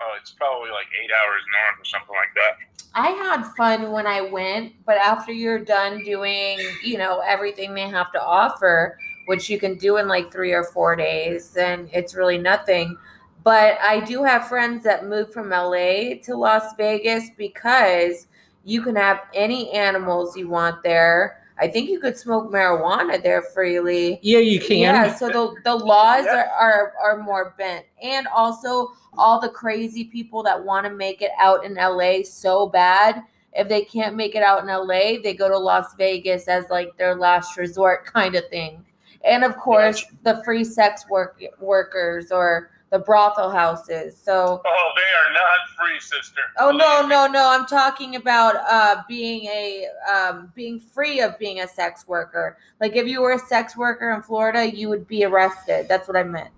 Oh, 0.00 0.16
it's 0.20 0.32
probably 0.32 0.70
like 0.70 0.86
eight 1.02 1.10
hours 1.12 1.42
north 1.52 1.80
or 1.80 1.84
something 1.84 2.16
like 2.16 2.34
that. 2.34 2.56
I 2.94 3.10
had 3.10 3.44
fun 3.56 3.92
when 3.92 4.06
I 4.06 4.20
went, 4.20 4.72
but 4.84 4.96
after 4.96 5.30
you're 5.30 5.60
done 5.60 6.02
doing, 6.02 6.58
you 6.82 6.98
know, 6.98 7.20
everything 7.20 7.72
they 7.72 7.88
have 7.88 8.10
to 8.12 8.20
offer, 8.20 8.98
which 9.30 9.48
you 9.48 9.60
can 9.60 9.76
do 9.76 9.98
in 9.98 10.08
like 10.08 10.32
three 10.32 10.52
or 10.52 10.64
four 10.64 10.96
days, 10.96 11.56
and 11.56 11.88
it's 11.92 12.16
really 12.16 12.36
nothing. 12.36 12.98
But 13.44 13.78
I 13.80 14.00
do 14.00 14.24
have 14.24 14.48
friends 14.48 14.82
that 14.82 15.06
moved 15.06 15.32
from 15.32 15.50
LA 15.50 16.16
to 16.24 16.34
Las 16.34 16.74
Vegas 16.76 17.30
because 17.38 18.26
you 18.64 18.82
can 18.82 18.96
have 18.96 19.20
any 19.32 19.70
animals 19.70 20.36
you 20.36 20.48
want 20.48 20.82
there. 20.82 21.44
I 21.60 21.68
think 21.68 21.90
you 21.90 22.00
could 22.00 22.16
smoke 22.16 22.50
marijuana 22.50 23.22
there 23.22 23.42
freely. 23.42 24.18
Yeah, 24.20 24.40
you 24.40 24.58
can. 24.58 24.78
Yeah, 24.78 25.14
so 25.14 25.28
the, 25.28 25.54
the 25.62 25.76
laws 25.76 26.24
yeah. 26.24 26.48
are, 26.50 26.50
are, 26.50 26.92
are 27.00 27.22
more 27.22 27.54
bent. 27.56 27.86
And 28.02 28.26
also 28.34 28.94
all 29.16 29.40
the 29.40 29.50
crazy 29.50 30.06
people 30.06 30.42
that 30.42 30.64
want 30.64 30.86
to 30.86 30.92
make 30.92 31.22
it 31.22 31.30
out 31.38 31.64
in 31.64 31.74
LA 31.74 32.24
so 32.24 32.66
bad. 32.66 33.22
If 33.52 33.68
they 33.68 33.82
can't 33.84 34.16
make 34.16 34.34
it 34.34 34.42
out 34.42 34.64
in 34.64 34.66
LA, 34.66 35.22
they 35.22 35.34
go 35.34 35.48
to 35.48 35.56
Las 35.56 35.94
Vegas 35.96 36.48
as 36.48 36.64
like 36.68 36.96
their 36.96 37.14
last 37.14 37.56
resort 37.56 38.04
kind 38.06 38.34
of 38.34 38.48
thing 38.48 38.84
and 39.24 39.44
of 39.44 39.56
course 39.56 40.04
the 40.22 40.42
free 40.44 40.64
sex 40.64 41.08
work 41.08 41.40
workers 41.60 42.30
or 42.32 42.70
the 42.90 42.98
brothel 42.98 43.50
houses. 43.50 44.16
So 44.16 44.60
Oh, 44.64 44.92
they 44.96 45.02
are 45.02 45.32
not 45.32 45.78
free, 45.78 46.00
sister. 46.00 46.40
Oh 46.58 46.72
no, 46.72 47.06
no, 47.06 47.26
no. 47.26 47.48
I'm 47.48 47.66
talking 47.66 48.16
about 48.16 48.56
uh 48.68 49.02
being 49.08 49.44
a 49.44 49.86
um 50.12 50.52
being 50.54 50.80
free 50.80 51.20
of 51.20 51.38
being 51.38 51.60
a 51.60 51.68
sex 51.68 52.08
worker. 52.08 52.58
Like 52.80 52.96
if 52.96 53.06
you 53.06 53.20
were 53.20 53.32
a 53.32 53.38
sex 53.38 53.76
worker 53.76 54.10
in 54.12 54.22
Florida, 54.22 54.74
you 54.74 54.88
would 54.88 55.06
be 55.06 55.24
arrested. 55.24 55.86
That's 55.88 56.08
what 56.08 56.16
I 56.16 56.24
meant. 56.24 56.50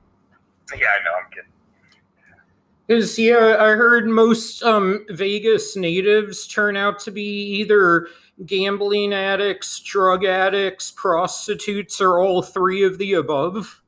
Yeah, 0.75 0.87
I 0.87 1.05
know, 1.05 1.11
I'm 1.23 1.31
kidding. 1.31 1.51
Because 2.87 3.19
yeah, 3.19 3.57
I 3.61 3.71
heard 3.73 4.07
most 4.09 4.63
um 4.63 5.05
Vegas 5.11 5.77
natives 5.77 6.47
turn 6.47 6.77
out 6.79 6.99
to 7.01 7.11
be 7.11 7.23
either 7.59 8.09
gambling 8.47 9.13
addicts, 9.13 9.81
drug 9.81 10.25
addicts, 10.25 10.91
prostitutes, 10.91 12.01
or 12.01 12.19
all 12.19 12.43
three 12.43 12.83
of 12.83 12.99
the 12.99 13.15
above? 13.15 13.83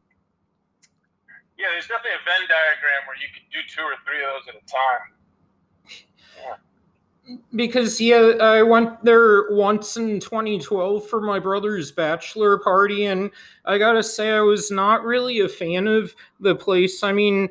Yeah, 1.58 1.66
there's 1.72 1.86
definitely 1.86 2.10
a 2.10 2.24
Venn 2.24 2.48
diagram 2.48 3.06
where 3.06 3.16
you 3.16 3.28
can 3.32 3.42
do 3.50 3.58
two 3.68 3.82
or 3.82 3.94
three 4.04 4.22
of 4.22 4.30
those 4.34 4.48
at 4.48 4.56
a 4.56 4.66
time. 4.66 5.14
Because 7.56 8.00
yeah, 8.00 8.32
I 8.40 8.62
went 8.62 9.02
there 9.02 9.50
once 9.50 9.96
in 9.96 10.20
2012 10.20 11.08
for 11.08 11.22
my 11.22 11.38
brother's 11.38 11.90
bachelor 11.90 12.58
party, 12.58 13.06
and 13.06 13.30
I 13.64 13.78
gotta 13.78 14.02
say 14.02 14.32
I 14.32 14.40
was 14.40 14.70
not 14.70 15.04
really 15.04 15.40
a 15.40 15.48
fan 15.48 15.86
of 15.86 16.14
the 16.38 16.54
place. 16.54 17.02
I 17.02 17.12
mean, 17.12 17.48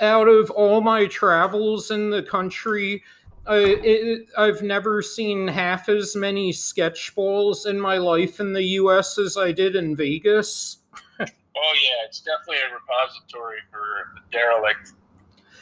out 0.00 0.28
of 0.28 0.50
all 0.50 0.82
my 0.82 1.06
travels 1.06 1.90
in 1.90 2.10
the 2.10 2.22
country, 2.22 3.02
I, 3.46 3.56
it, 3.56 4.26
I've 4.38 4.62
never 4.62 5.02
seen 5.02 5.46
half 5.48 5.88
as 5.88 6.16
many 6.16 6.52
sketch 6.52 7.14
balls 7.14 7.66
in 7.66 7.78
my 7.78 7.98
life 7.98 8.40
in 8.40 8.52
the 8.52 8.62
U.S. 8.62 9.18
as 9.18 9.36
I 9.36 9.52
did 9.52 9.76
in 9.76 9.94
Vegas. 9.94 10.78
oh 11.20 11.24
yeah, 11.24 12.06
it's 12.06 12.20
definitely 12.20 12.58
a 12.58 12.74
repository 12.74 13.58
for 13.70 13.82
the 14.14 14.20
derelict. 14.32 14.92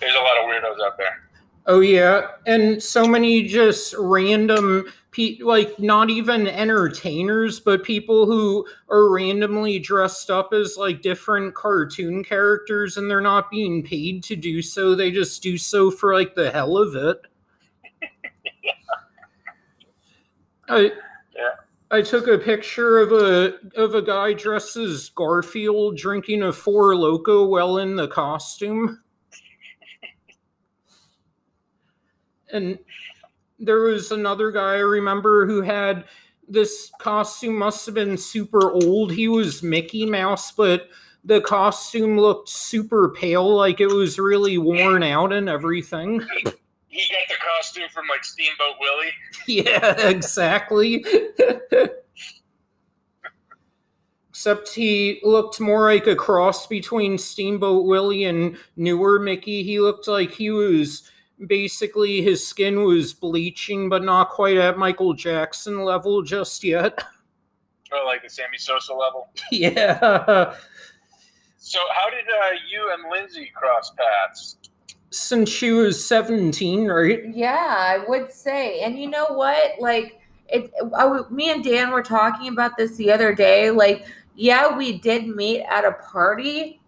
There's 0.01 0.15
a 0.15 0.19
lot 0.19 0.39
of 0.39 0.45
weirdos 0.45 0.85
out 0.85 0.97
there. 0.97 1.29
Oh 1.67 1.81
yeah, 1.81 2.29
and 2.47 2.83
so 2.83 3.07
many 3.07 3.47
just 3.47 3.95
random, 3.97 4.85
pe- 5.13 5.39
like 5.41 5.79
not 5.79 6.11
even 6.11 6.49
entertainers, 6.49 7.61
but 7.61 7.85
people 7.85 8.27
who 8.27 8.67
are 8.91 9.11
randomly 9.11 9.79
dressed 9.79 10.29
up 10.29 10.53
as 10.53 10.77
like 10.77 11.03
different 11.03 11.55
cartoon 11.55 12.25
characters, 12.25 12.97
and 12.97 13.09
they're 13.09 13.21
not 13.21 13.51
being 13.51 13.83
paid 13.83 14.25
to 14.25 14.37
do 14.37 14.61
so. 14.61 14.97
They 14.97 15.13
just 15.13 15.43
do 15.43 15.57
so 15.57 15.91
for 15.91 16.15
like 16.15 16.35
the 16.35 16.51
hell 16.51 16.77
of 16.77 16.97
it. 16.97 17.27
I 20.69 20.93
yeah. 21.35 21.51
I 21.91 22.03
took 22.03 22.27
a 22.27 22.39
picture 22.39 22.99
of 22.99 23.13
a 23.13 23.55
of 23.77 23.95
a 23.95 24.03
guy 24.03 24.33
dressed 24.33 24.77
as 24.77 25.11
Garfield 25.11 25.97
drinking 25.97 26.43
a 26.43 26.53
Four 26.53 26.95
Loko 26.95 27.49
while 27.49 27.79
in 27.79 27.97
the 27.97 28.09
costume. 28.09 29.03
and 32.53 32.79
there 33.59 33.81
was 33.81 34.11
another 34.11 34.51
guy 34.51 34.75
I 34.75 34.79
remember 34.79 35.47
who 35.47 35.63
had 35.63 36.05
this 36.49 36.91
costume 36.99 37.57
must 37.57 37.87
have 37.87 37.95
been 37.95 38.17
super 38.17 38.73
old. 38.73 39.13
He 39.13 39.29
was 39.29 39.63
Mickey 39.63 40.07
Mouse, 40.07 40.53
but 40.53 40.89
the 41.25 41.41
costume 41.41 42.19
looked 42.19 42.49
super 42.49 43.11
pale, 43.11 43.55
like 43.55 43.81
it 43.81 43.87
was 43.87 44.19
really 44.19 44.59
worn 44.59 45.03
out 45.03 45.33
and 45.33 45.49
everything. 45.49 46.27
he 47.43 47.49
got 47.49 47.53
the 47.65 47.79
costume 47.79 47.89
from 47.93 48.07
like 48.09 48.25
Steamboat 48.25 48.77
Willie. 48.81 49.13
Yeah, 49.47 50.09
exactly. 50.09 51.05
Except 54.31 54.69
he 54.75 55.21
looked 55.23 55.61
more 55.61 55.87
like 55.93 56.07
a 56.07 56.17
cross 56.17 56.67
between 56.67 57.19
Steamboat 57.19 57.85
Willie 57.87 58.25
and 58.25 58.57
newer 58.77 59.19
Mickey. 59.19 59.63
He 59.63 59.79
looked 59.79 60.09
like 60.09 60.33
he 60.33 60.51
was 60.51 61.09
basically 61.47 62.23
his 62.23 62.47
skin 62.47 62.83
was 62.85 63.13
bleaching, 63.13 63.89
but 63.89 64.03
not 64.03 64.31
quite 64.31 64.57
at 64.57 64.79
Michael 64.79 65.13
Jackson 65.13 65.85
level 65.85 66.23
just 66.23 66.65
yet. 66.65 66.99
Or 67.93 68.07
like 68.07 68.23
the 68.23 68.31
Sammy 68.31 68.57
Sosa 68.57 68.95
level. 68.95 69.29
yeah. 69.51 70.55
So 71.59 71.79
how 71.95 72.09
did 72.11 72.25
uh, 72.25 72.57
you 72.69 72.91
and 72.93 73.11
Lindsay 73.11 73.53
cross 73.55 73.93
paths? 73.99 74.57
Since 75.13 75.51
she 75.51 75.73
was 75.73 76.03
17, 76.05 76.87
right? 76.87 77.21
Yeah, 77.35 77.77
I 77.79 78.05
would 78.09 78.33
say. 78.33 78.81
And 78.81 78.99
you 78.99 79.09
know 79.09 79.27
what? 79.27 79.75
Like 79.79 80.21
it 80.49 80.73
I, 80.97 81.21
me 81.31 81.51
and 81.51 81.65
Dan 81.65 81.91
were 81.91 82.03
talking 82.03 82.49
about 82.49 82.77
this 82.77 82.97
the 82.97 83.11
other 83.11 83.35
day. 83.35 83.71
Like, 83.71 84.07
yeah, 84.35 84.77
we 84.77 84.99
did 84.99 85.29
meet 85.29 85.63
at 85.63 85.85
a 85.85 85.93
party, 85.93 86.81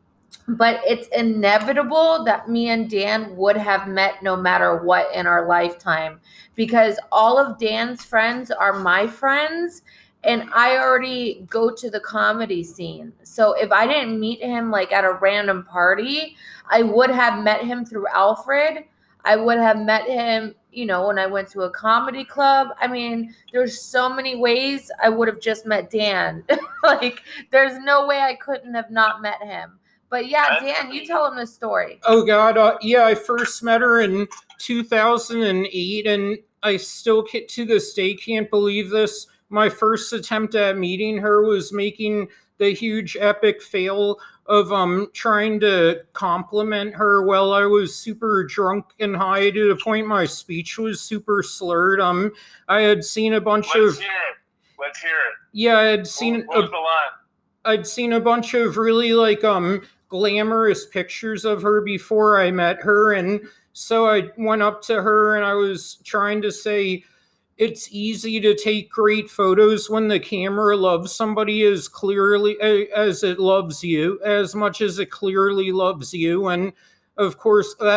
but 0.47 0.81
it's 0.87 1.09
inevitable 1.09 2.25
that 2.25 2.49
me 2.49 2.69
and 2.69 2.89
Dan 2.89 3.37
would 3.37 3.57
have 3.57 3.89
met 3.89 4.23
no 4.23 4.37
matter 4.37 4.79
what 4.79 5.13
in 5.15 5.27
our 5.27 5.47
lifetime 5.47 6.21
because 6.55 6.99
all 7.11 7.39
of 7.39 7.59
Dan's 7.59 8.05
friends 8.05 8.51
are 8.51 8.79
my 8.79 9.07
friends 9.07 9.83
and 10.25 10.49
I 10.55 10.79
already 10.79 11.47
go 11.49 11.71
to 11.71 11.91
the 11.91 12.01
comedy 12.01 12.65
scene. 12.65 13.13
So 13.23 13.53
if 13.53 13.71
I 13.71 13.87
didn't 13.87 14.19
meet 14.19 14.43
him 14.43 14.71
like 14.71 14.93
at 14.93 15.05
a 15.05 15.13
random 15.13 15.65
party, 15.65 16.37
I 16.71 16.83
would 16.83 17.11
have 17.11 17.43
met 17.45 17.65
him 17.65 17.85
through 17.85 18.07
Alfred. 18.09 18.85
I 19.25 19.37
would 19.37 19.59
have 19.59 19.79
met 19.79 20.05
him, 20.05 20.55
you 20.71 20.87
know, 20.87 21.07
when 21.07 21.19
I 21.19 21.27
went 21.27 21.49
to 21.51 21.63
a 21.63 21.71
comedy 21.71 22.25
club. 22.25 22.69
I 22.79 22.87
mean, 22.87 23.35
there's 23.53 23.81
so 23.81 24.09
many 24.09 24.37
ways 24.37 24.91
I 25.03 25.09
would 25.09 25.29
have 25.29 25.41
just 25.41 25.67
met 25.67 25.91
Dan. 25.91 26.45
like, 26.83 27.23
there's 27.51 27.79
no 27.79 28.07
way 28.07 28.21
I 28.21 28.35
couldn't 28.35 28.75
have 28.75 28.91
not 28.91 29.23
met 29.23 29.43
him. 29.43 29.79
But 30.11 30.29
yeah, 30.29 30.61
Dan, 30.61 30.93
you 30.93 31.07
tell 31.07 31.27
him 31.27 31.37
the 31.37 31.47
story. 31.47 31.99
Oh 32.05 32.25
God, 32.25 32.57
uh, 32.57 32.77
yeah, 32.83 33.05
I 33.05 33.15
first 33.15 33.63
met 33.63 33.81
her 33.81 34.01
in 34.01 34.29
2008, 34.59 36.07
and 36.07 36.39
I 36.63 36.77
still 36.77 37.27
ca- 37.27 37.47
to 37.47 37.65
this 37.65 37.93
day 37.95 38.15
can't 38.15 38.49
believe 38.49 38.91
this. 38.91 39.27
My 39.55 39.69
first 39.69 40.13
attempt 40.13 40.57
at 40.57 40.77
meeting 40.77 41.17
her 41.19 41.45
was 41.45 41.73
making 41.73 42.27
the 42.59 42.75
huge 42.75 43.17
epic 43.21 43.63
fail 43.63 44.19
of 44.47 44.73
um 44.73 45.09
trying 45.13 45.61
to 45.61 46.03
compliment 46.13 46.93
her 46.97 47.23
while 47.23 47.53
I 47.53 47.65
was 47.65 47.97
super 47.97 48.43
drunk 48.43 48.87
and 48.99 49.15
high 49.15 49.51
to 49.51 49.69
the 49.69 49.81
point 49.81 50.09
my 50.09 50.25
speech 50.25 50.77
was 50.77 51.01
super 51.01 51.41
slurred. 51.45 52.01
Um, 52.01 52.33
I 52.69 52.81
had 52.81 53.05
seen 53.05 53.35
a 53.35 53.41
bunch 53.41 53.69
Let's 53.77 53.97
of 53.97 54.03
hear 54.03 54.11
it. 54.11 54.37
Let's 54.77 54.99
hear 55.01 55.13
it. 55.13 55.35
yeah, 55.53 55.79
I 55.79 55.85
had 55.85 56.09
seen 56.09 56.45
what 56.47 56.59
a 56.59 56.61
was 56.63 56.71
the 56.71 56.77
line? 56.77 57.77
I'd 57.77 57.87
seen 57.87 58.13
a 58.15 58.21
bunch 58.21 58.55
of 58.55 58.77
really 58.77 59.13
like 59.13 59.45
um 59.45 59.83
glamorous 60.09 60.85
pictures 60.87 61.45
of 61.45 61.63
her 61.63 61.81
before 61.81 62.41
I 62.41 62.51
met 62.51 62.83
her 62.83 63.13
and 63.13 63.41
so 63.73 64.09
I 64.09 64.31
went 64.37 64.63
up 64.63 64.83
to 64.83 65.01
her 65.01 65.37
and 65.37 65.45
I 65.45 65.55
was 65.55 65.99
trying 66.03 66.43
to 66.43 66.51
say 66.51 67.05
it's 67.57 67.89
easy 67.93 68.41
to 68.41 68.55
take 68.55 68.91
great 68.91 69.31
photos 69.31 69.89
when 69.89 70.09
the 70.09 70.19
camera 70.19 70.77
loves 70.77 71.15
somebody 71.15 71.65
as 71.65 71.89
clearly 71.89 72.61
as 72.61 73.23
it 73.23 73.39
loves 73.39 73.85
you 73.85 74.19
as 74.25 74.55
much 74.55 74.81
as 74.81 74.99
it 74.99 75.11
clearly 75.11 75.71
loves 75.71 76.13
you. 76.13 76.49
And 76.49 76.73
of 77.17 77.39
course 77.39 77.77
when 77.81 77.89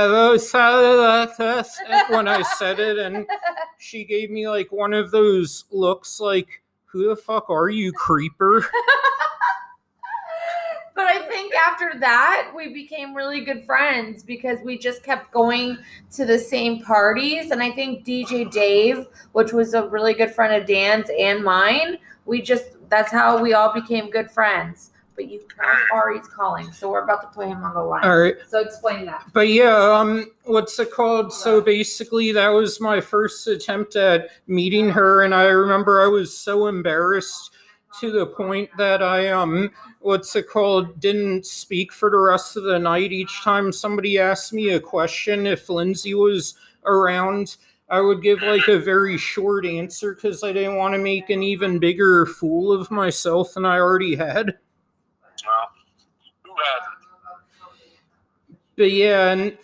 I 2.28 2.44
said 2.58 2.80
it 2.80 3.00
and 3.00 3.26
she 3.80 4.04
gave 4.04 4.30
me 4.30 4.48
like 4.48 4.72
one 4.72 4.94
of 4.94 5.12
those 5.12 5.66
looks 5.72 6.20
like 6.20 6.62
who 6.86 7.10
the 7.10 7.16
fuck 7.16 7.50
are 7.50 7.70
you 7.70 7.92
creeper 7.92 8.66
But 10.98 11.06
I 11.06 11.20
think 11.28 11.54
after 11.56 11.92
that, 12.00 12.52
we 12.56 12.74
became 12.74 13.14
really 13.14 13.42
good 13.42 13.64
friends 13.66 14.24
because 14.24 14.58
we 14.64 14.80
just 14.80 15.04
kept 15.04 15.32
going 15.32 15.78
to 16.14 16.26
the 16.26 16.40
same 16.40 16.82
parties. 16.82 17.52
And 17.52 17.62
I 17.62 17.72
think 17.72 18.04
DJ 18.04 18.50
Dave, 18.52 19.06
which 19.34 19.54
was 19.54 19.76
a 19.76 19.88
really 19.88 20.16
good 20.16 20.32
friend 20.34 20.60
of 20.60 20.68
Dan's 20.68 21.10
and 21.18 21.44
mine, 21.44 22.00
we 22.26 22.42
just, 22.42 22.66
that's 22.90 23.12
how 23.12 23.40
we 23.40 23.54
all 23.54 23.72
became 23.72 24.10
good 24.10 24.32
friends. 24.32 24.90
But 25.16 25.30
you 25.30 25.42
have 25.60 25.78
Ari's 25.94 26.28
calling, 26.28 26.72
so 26.72 26.90
we're 26.92 27.04
about 27.04 27.22
to 27.22 27.28
put 27.28 27.48
him 27.48 27.64
on 27.64 27.76
the 27.76 27.82
line. 27.82 28.04
all 28.04 28.20
right 28.20 28.36
So 28.48 28.60
explain 28.60 29.06
that. 29.06 29.26
but 29.34 29.50
yeah 29.50 29.76
um 29.76 30.32
what's 30.46 30.78
it 30.80 30.92
called 30.92 31.32
so 31.34 31.60
basically 31.62 32.32
that 32.34 32.50
was 32.50 32.80
my 32.82 33.02
first 33.02 33.48
attempt 33.48 33.96
at 33.96 34.30
meeting 34.48 34.90
her 34.92 35.24
and 35.24 35.34
i 35.34 35.46
remember 35.46 36.04
i 36.04 36.08
was 36.08 36.38
so 36.38 36.68
embarrassed 36.68 37.52
to 38.00 38.12
the 38.12 38.28
point 38.28 38.70
that 38.78 39.02
i 39.02 39.30
um 39.30 39.72
what's 40.08 40.38
it 40.38 40.48
called 40.48 40.98
didn't 41.02 41.46
speak 41.46 41.92
for 41.92 42.10
the 42.10 42.18
rest 42.18 42.56
of 42.56 42.64
the 42.64 42.80
night 42.80 43.12
each 43.12 43.44
time 43.44 43.74
somebody 43.74 44.18
asked 44.18 44.54
me 44.54 44.70
a 44.70 44.80
question 44.80 45.46
if 45.46 45.68
lindsay 45.68 46.14
was 46.14 46.56
around 46.86 47.58
i 47.90 48.00
would 48.00 48.22
give 48.22 48.42
like 48.42 48.70
a 48.70 48.80
very 48.80 49.18
short 49.18 49.66
answer 49.66 50.16
because 50.16 50.46
i 50.46 50.54
didn't 50.54 50.78
want 50.78 50.94
to 50.94 50.98
make 50.98 51.30
an 51.30 51.44
even 51.44 51.78
bigger 51.78 52.26
fool 52.26 52.72
of 52.72 52.90
myself 52.90 53.54
than 53.54 53.66
i 53.66 53.78
already 53.78 54.16
had 54.16 54.58
Well, 55.46 55.72
who 56.44 56.52
hasn't? 56.56 58.60
but 58.78 58.92
yeah, 58.94 59.32
and 59.32 59.58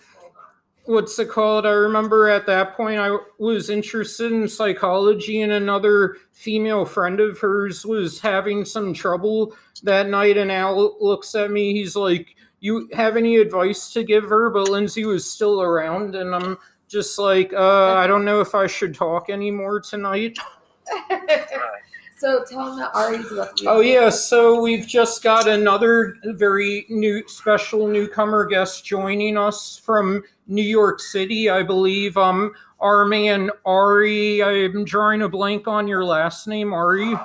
what's 0.86 1.18
it 1.20 1.30
called? 1.30 1.66
I 1.66 1.72
remember 1.72 2.28
at 2.28 2.46
that 2.48 2.76
point 2.76 3.00
I 3.00 3.18
was 3.38 3.70
interested 3.70 4.32
in 4.32 4.48
psychology, 4.48 5.42
and 5.42 5.52
another 5.52 6.18
female 6.32 6.86
friend 6.86 7.20
of 7.20 7.40
hers 7.40 7.86
was 7.86 8.20
having 8.20 8.66
some 8.66 8.94
trouble 8.94 9.56
that 9.84 10.10
night. 10.10 10.38
And 10.38 10.52
Al 10.52 10.98
looks 11.00 11.36
at 11.36 11.52
me. 11.52 11.74
He's 11.74 11.96
like, 11.96 12.36
"You 12.60 12.90
have 12.94 13.18
any 13.18 13.38
advice 13.38 13.92
to 13.94 14.04
give 14.04 14.26
her?" 14.26 14.50
But 14.50 14.70
Lindsay 14.70 15.06
was 15.06 15.30
still 15.30 15.62
around, 15.62 16.16
and 16.16 16.36
I'm 16.36 16.58
just 16.88 17.18
like, 17.18 17.54
uh, 17.54 17.96
"I 17.96 18.08
don't 18.08 18.26
know 18.26 18.42
if 18.42 18.56
I 18.56 18.68
should 18.68 18.94
talk 18.94 19.30
anymore 19.30 19.80
tonight." 19.80 20.38
so 22.18 22.44
tell 22.50 22.66
them 22.66 22.80
that 22.80 22.92
Ari's 22.94 23.28
to 23.30 23.50
Oh 23.68 23.80
yeah, 23.80 24.10
so 24.10 24.62
we've 24.62 24.86
just 24.86 25.24
got 25.24 25.48
another 25.48 26.18
very 26.24 26.86
new 26.90 27.28
special 27.28 27.88
newcomer 27.88 28.46
guest 28.46 28.86
joining 28.86 29.38
us 29.38 29.78
from 29.78 30.24
New 30.48 30.64
York 30.64 31.00
City, 31.00 31.50
I 31.50 31.64
believe. 31.64 32.18
Um 32.18 32.54
our 32.80 33.06
man 33.06 33.50
Ari, 33.66 34.44
I'm 34.44 34.84
drawing 34.84 35.22
a 35.22 35.30
blank 35.30 35.68
on 35.68 35.88
your 35.88 36.04
last 36.04 36.48
name, 36.48 36.74
Ari. 36.74 37.16
Me. 37.16 37.18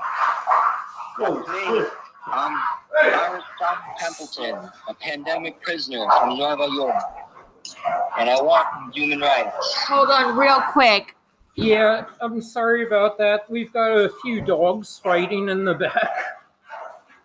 I'm 2.27 2.63
Iris 3.03 3.45
Tom 3.59 3.77
Templeton, 3.99 4.71
a 4.89 4.95
pandemic 4.95 5.61
prisoner 5.63 6.07
from 6.19 6.37
Nueva 6.37 6.69
York. 6.73 6.95
And 8.19 8.31
I 8.31 8.41
want 8.41 8.95
human 8.95 9.21
rights. 9.21 9.75
Hold 9.89 10.11
on, 10.11 10.37
real 10.37 10.61
quick. 10.73 11.17
Yeah, 11.55 12.05
I'm 12.21 12.41
sorry 12.41 12.87
about 12.87 13.19
that. 13.19 13.51
We've 13.51 13.73
got 13.73 13.91
a 13.91 14.11
few 14.23 14.41
dogs 14.41 15.01
fighting 15.03 15.49
in 15.49 15.65
the 15.65 15.75
back. 15.75 16.39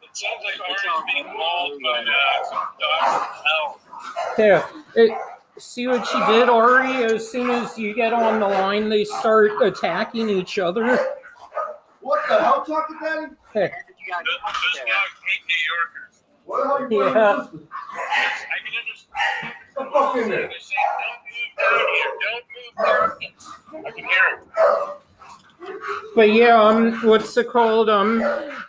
It 0.01 0.09
sounds 0.11 0.43
like 0.43 0.59
Ari's 0.67 1.13
being 1.13 1.25
mauled 1.37 1.79
by 1.83 1.99
uh, 1.99 2.55
dogs 2.79 3.27
hell. 3.45 3.79
Yeah. 4.39 4.67
It, 4.95 5.11
see 5.57 5.87
what 5.87 6.05
she 6.07 6.17
did, 6.25 6.49
Ari? 6.49 7.03
As 7.03 7.29
soon 7.29 7.49
as 7.49 7.77
you 7.77 7.93
get 7.93 8.13
on 8.13 8.39
the 8.39 8.47
line, 8.47 8.89
they 8.89 9.03
start 9.05 9.51
attacking 9.61 10.29
each 10.29 10.59
other. 10.59 10.97
What 12.01 12.21
the 12.27 12.41
hell, 12.41 12.65
Talkie 12.65 12.93
Daddy? 13.01 13.27
Heck, 13.53 13.71
Those, 13.71 14.25
those 14.43 14.79
dogs 14.79 15.19
hate 15.25 15.43
New 15.47 15.61
Yorkers. 15.71 16.23
What 16.45 16.57
the 16.57 16.65
hell 16.67 16.77
are 16.77 16.89
you 16.91 17.03
Yeah. 17.05 17.39
I 17.39 18.57
can. 18.65 18.73
The 19.75 19.83
fuck 19.91 20.15
in 20.17 20.29
there? 20.29 20.47
They're 20.47 20.51
saying, 20.59 20.91
don't 21.57 21.73
move. 21.79 22.77
Don't 22.77 23.13
move. 23.21 23.85
I 23.85 23.91
can 23.91 24.03
hear 24.05 24.25
them. 24.37 24.97
But 26.15 26.31
yeah, 26.31 26.61
um, 26.61 26.93
what's 27.03 27.35
it 27.37 27.49
called? 27.49 27.89
Um, 27.89 28.23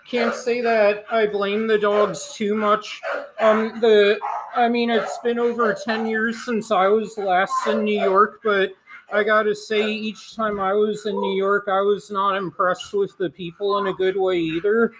can't 0.08 0.34
say 0.34 0.60
that 0.60 1.04
I 1.10 1.26
blame 1.26 1.66
the 1.66 1.78
dogs 1.78 2.34
too 2.34 2.54
much. 2.54 3.00
Um, 3.40 3.80
the, 3.80 4.18
I 4.54 4.68
mean, 4.68 4.90
it's 4.90 5.18
been 5.18 5.38
over 5.38 5.74
ten 5.84 6.06
years 6.06 6.44
since 6.44 6.70
I 6.70 6.86
was 6.86 7.18
last 7.18 7.66
in 7.66 7.84
New 7.84 8.00
York, 8.00 8.40
but 8.42 8.72
I 9.12 9.22
gotta 9.22 9.54
say, 9.54 9.92
each 9.92 10.34
time 10.34 10.58
I 10.58 10.72
was 10.72 11.06
in 11.06 11.14
New 11.14 11.36
York, 11.36 11.64
I 11.68 11.80
was 11.80 12.10
not 12.10 12.36
impressed 12.36 12.94
with 12.94 13.16
the 13.18 13.30
people 13.30 13.78
in 13.78 13.88
a 13.88 13.92
good 13.92 14.16
way 14.16 14.38
either. 14.38 14.92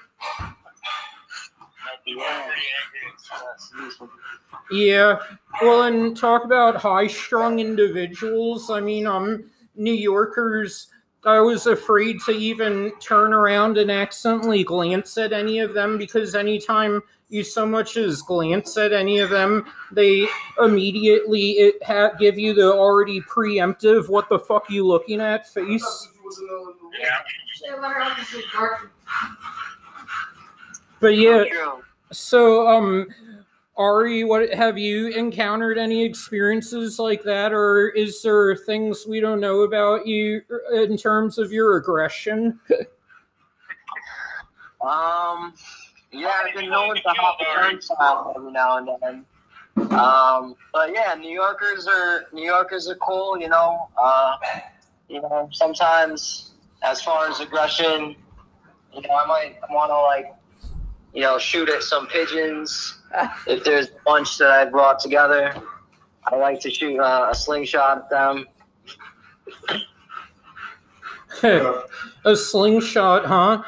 Yeah, 4.71 5.19
well, 5.63 5.83
and 5.85 6.17
talk 6.17 6.45
about 6.45 6.77
high-strung 6.77 7.59
individuals. 7.59 8.71
I 8.71 8.81
mean, 8.81 9.07
um, 9.07 9.51
New 9.75 9.93
Yorkers 9.93 10.89
I 11.27 11.41
was 11.41 11.67
afraid 11.67 12.21
to 12.27 12.33
even 12.33 12.93
turn 13.01 13.33
around 13.33 13.79
and 13.79 13.91
accidentally 13.91 14.63
glance 14.65 15.17
at 15.17 15.33
any 15.33 15.59
of 15.59 15.73
them 15.75 15.97
because 15.97 16.35
anytime 16.35 17.03
you 17.31 17.43
so 17.43 17.67
much 17.67 17.97
as 17.97 18.21
glance 18.23 18.77
at 18.77 18.93
any 18.93 19.19
of 19.19 19.31
them, 19.31 19.65
they 19.91 20.29
immediately 20.61 21.53
it 21.53 21.83
ha- 21.83 22.13
give 22.19 22.39
you 22.39 22.53
the 22.53 22.73
already 22.73 23.21
preemptive 23.23 24.09
"what 24.09 24.29
the 24.29 24.39
fuck 24.39 24.71
you 24.71 24.87
looking 24.87 25.21
at" 25.21 25.49
face. 25.49 26.09
Yeah. 27.01 27.19
But 31.01 31.17
yeah, 31.17 31.45
so 32.13 32.69
um, 32.69 33.07
Ari, 33.77 34.23
what 34.25 34.55
have 34.55 34.79
you 34.79 35.09
encountered 35.09 35.79
any 35.79 36.05
experiences 36.05 36.99
like 36.99 37.25
that, 37.25 37.53
or 37.53 37.89
is 37.89 38.23
there 38.23 38.55
things 38.55 39.05
we 39.07 39.19
don't 39.19 39.41
know 39.41 39.63
about 39.63 40.07
you 40.07 40.43
in 40.73 40.97
terms 40.97 41.39
of 41.39 41.51
your 41.53 41.77
aggression? 41.77 42.61
Um, 44.81 45.55
yeah, 46.13 46.33
I've 46.45 46.55
been 46.55 46.71
known 46.71 46.95
to 46.95 47.03
hop 47.07 47.39
the 47.39 47.47
turnstile 47.57 48.33
every 48.37 48.53
now 48.53 48.77
and 48.77 48.89
then. 49.03 49.25
Um, 49.91 50.55
but 50.73 50.93
yeah, 50.93 51.15
New 51.15 51.31
Yorkers 51.31 51.89
are 51.89 52.27
New 52.33 52.45
Yorkers 52.45 52.89
are 52.89 52.95
cool. 52.97 53.39
You 53.41 53.49
know, 53.49 53.89
uh, 53.97 54.37
you 55.09 55.21
know, 55.21 55.49
sometimes 55.53 56.53
as 56.83 57.03
far 57.03 57.29
as 57.29 57.41
aggression, 57.41 58.15
you 58.95 59.03
know, 59.03 59.17
I 59.17 59.27
might 59.27 59.57
want 59.71 59.91
to 59.91 59.97
like, 59.97 60.33
you 61.15 61.23
know, 61.23 61.39
shoot 61.39 61.69
at 61.69 61.83
some 61.83 62.07
pigeons. 62.07 63.01
If 63.47 63.63
there's 63.63 63.87
a 63.87 64.03
bunch 64.05 64.39
that 64.39 64.51
I 64.51 64.65
brought 64.65 64.99
together, 64.99 65.55
I 66.25 66.35
like 66.35 66.59
to 66.63 66.71
shoot 66.71 66.99
uh, 66.99 67.29
a 67.31 67.35
slingshot 67.35 67.99
at 67.99 68.11
them. 68.11 68.45
a 72.25 72.35
slingshot, 72.35 73.25
huh? 73.25 73.63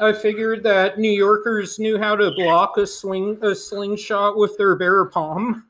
I 0.00 0.14
figured 0.14 0.62
that 0.62 0.98
New 0.98 1.10
Yorkers 1.10 1.78
knew 1.78 1.98
how 1.98 2.16
to 2.16 2.30
block 2.30 2.78
a 2.78 2.86
swing 2.86 3.38
a 3.42 3.54
slingshot 3.54 4.38
with 4.38 4.56
their 4.56 4.76
bare 4.76 5.04
palm. 5.04 5.66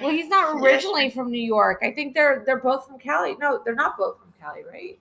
Well, 0.00 0.10
he's 0.10 0.28
not 0.28 0.62
originally 0.62 1.10
from 1.10 1.30
New 1.32 1.42
York. 1.42 1.80
I 1.82 1.90
think 1.90 2.14
they're 2.14 2.44
they're 2.46 2.60
both 2.60 2.86
from 2.86 2.98
Cali. 2.98 3.36
No, 3.40 3.60
they're 3.64 3.74
not 3.74 3.96
both 3.98 4.18
from 4.20 4.32
Cali, 4.40 4.62
right? 4.70 4.98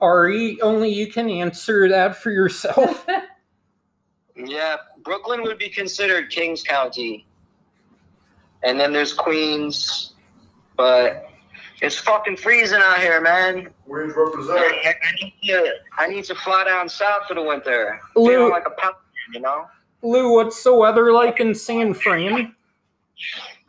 Ari, 0.00 0.60
only 0.60 0.90
you 0.92 1.06
can 1.06 1.28
answer 1.30 1.88
that 1.88 2.16
for 2.16 2.30
yourself. 2.30 3.06
Yeah, 4.34 4.76
Brooklyn 5.04 5.42
would 5.42 5.58
be 5.58 5.68
considered 5.68 6.30
Kings 6.30 6.62
County. 6.62 7.26
And 8.62 8.80
then 8.80 8.90
there's 8.92 9.12
Queens. 9.12 10.14
But 10.76 11.26
it's 11.82 11.98
fucking 11.98 12.38
freezing 12.38 12.80
out 12.82 12.98
here, 12.98 13.20
man. 13.20 13.68
Queens 13.86 14.14
I, 14.16 14.20
represent. 14.20 14.58
I- 14.58 14.94
I 15.02 15.12
need 15.22 15.34
to, 15.48 15.72
I 15.98 16.06
need 16.08 16.24
to 16.24 16.34
fly 16.34 16.64
down 16.64 16.88
south 16.88 17.26
for 17.28 17.34
the 17.34 17.42
winter. 17.42 18.00
Feel 18.14 18.22
Lou, 18.24 18.50
like 18.50 18.66
a 18.66 18.70
pelican, 18.70 19.00
you 19.34 19.40
know? 19.40 19.66
Lou, 20.02 20.32
what's 20.32 20.62
the 20.64 20.74
weather 20.74 21.12
like 21.12 21.38
in 21.38 21.54
San 21.54 21.92
Fran? 21.92 22.54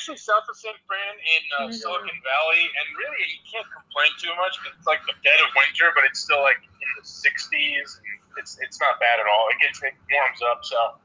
Actually 0.00 0.16
south 0.16 0.48
of 0.48 0.56
San 0.56 0.72
Fran 0.88 1.12
in 1.20 1.42
uh, 1.60 1.68
Mhm. 1.68 1.74
Silicon 1.74 2.08
Valley, 2.24 2.64
and 2.64 2.96
really 2.96 3.20
you 3.28 3.38
can't 3.52 3.66
complain 3.70 4.08
too 4.16 4.34
much. 4.36 4.56
It's 4.72 4.86
like 4.86 5.04
the 5.04 5.12
dead 5.22 5.38
of 5.44 5.52
winter, 5.54 5.92
but 5.94 6.04
it's 6.04 6.20
still 6.20 6.40
like 6.40 6.56
in 6.56 6.88
the 6.96 7.04
60s. 7.04 7.98
And 8.00 8.38
it's 8.38 8.56
it's 8.62 8.80
not 8.80 8.98
bad 8.98 9.20
at 9.20 9.26
all. 9.26 9.48
It 9.52 9.60
gets 9.60 9.82
it 9.82 9.92
warms 10.10 10.40
up. 10.40 10.64
So 10.64 10.96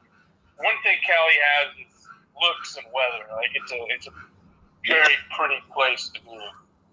one 0.64 0.76
thing 0.84 0.96
Cali 1.06 1.34
has 1.44 1.76
is 1.76 2.08
looks 2.42 2.78
and 2.78 2.86
weather. 2.94 3.28
Like 3.36 3.52
it's 3.54 3.72
a 3.74 3.84
it's 3.90 4.08
a 4.08 4.12
very 4.88 5.16
pretty 5.36 5.62
place 5.74 6.10
to 6.16 6.22
be. 6.22 6.40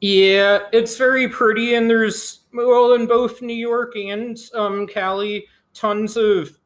Yeah, 0.00 0.66
it's 0.72 0.96
very 0.96 1.28
pretty, 1.28 1.76
and 1.76 1.88
there's 1.88 2.40
well 2.52 2.94
in 2.94 3.06
both 3.06 3.42
New 3.42 3.54
York 3.54 3.94
and 3.94 4.36
um, 4.54 4.88
Cali, 4.88 5.46
tons 5.72 6.16
of 6.16 6.58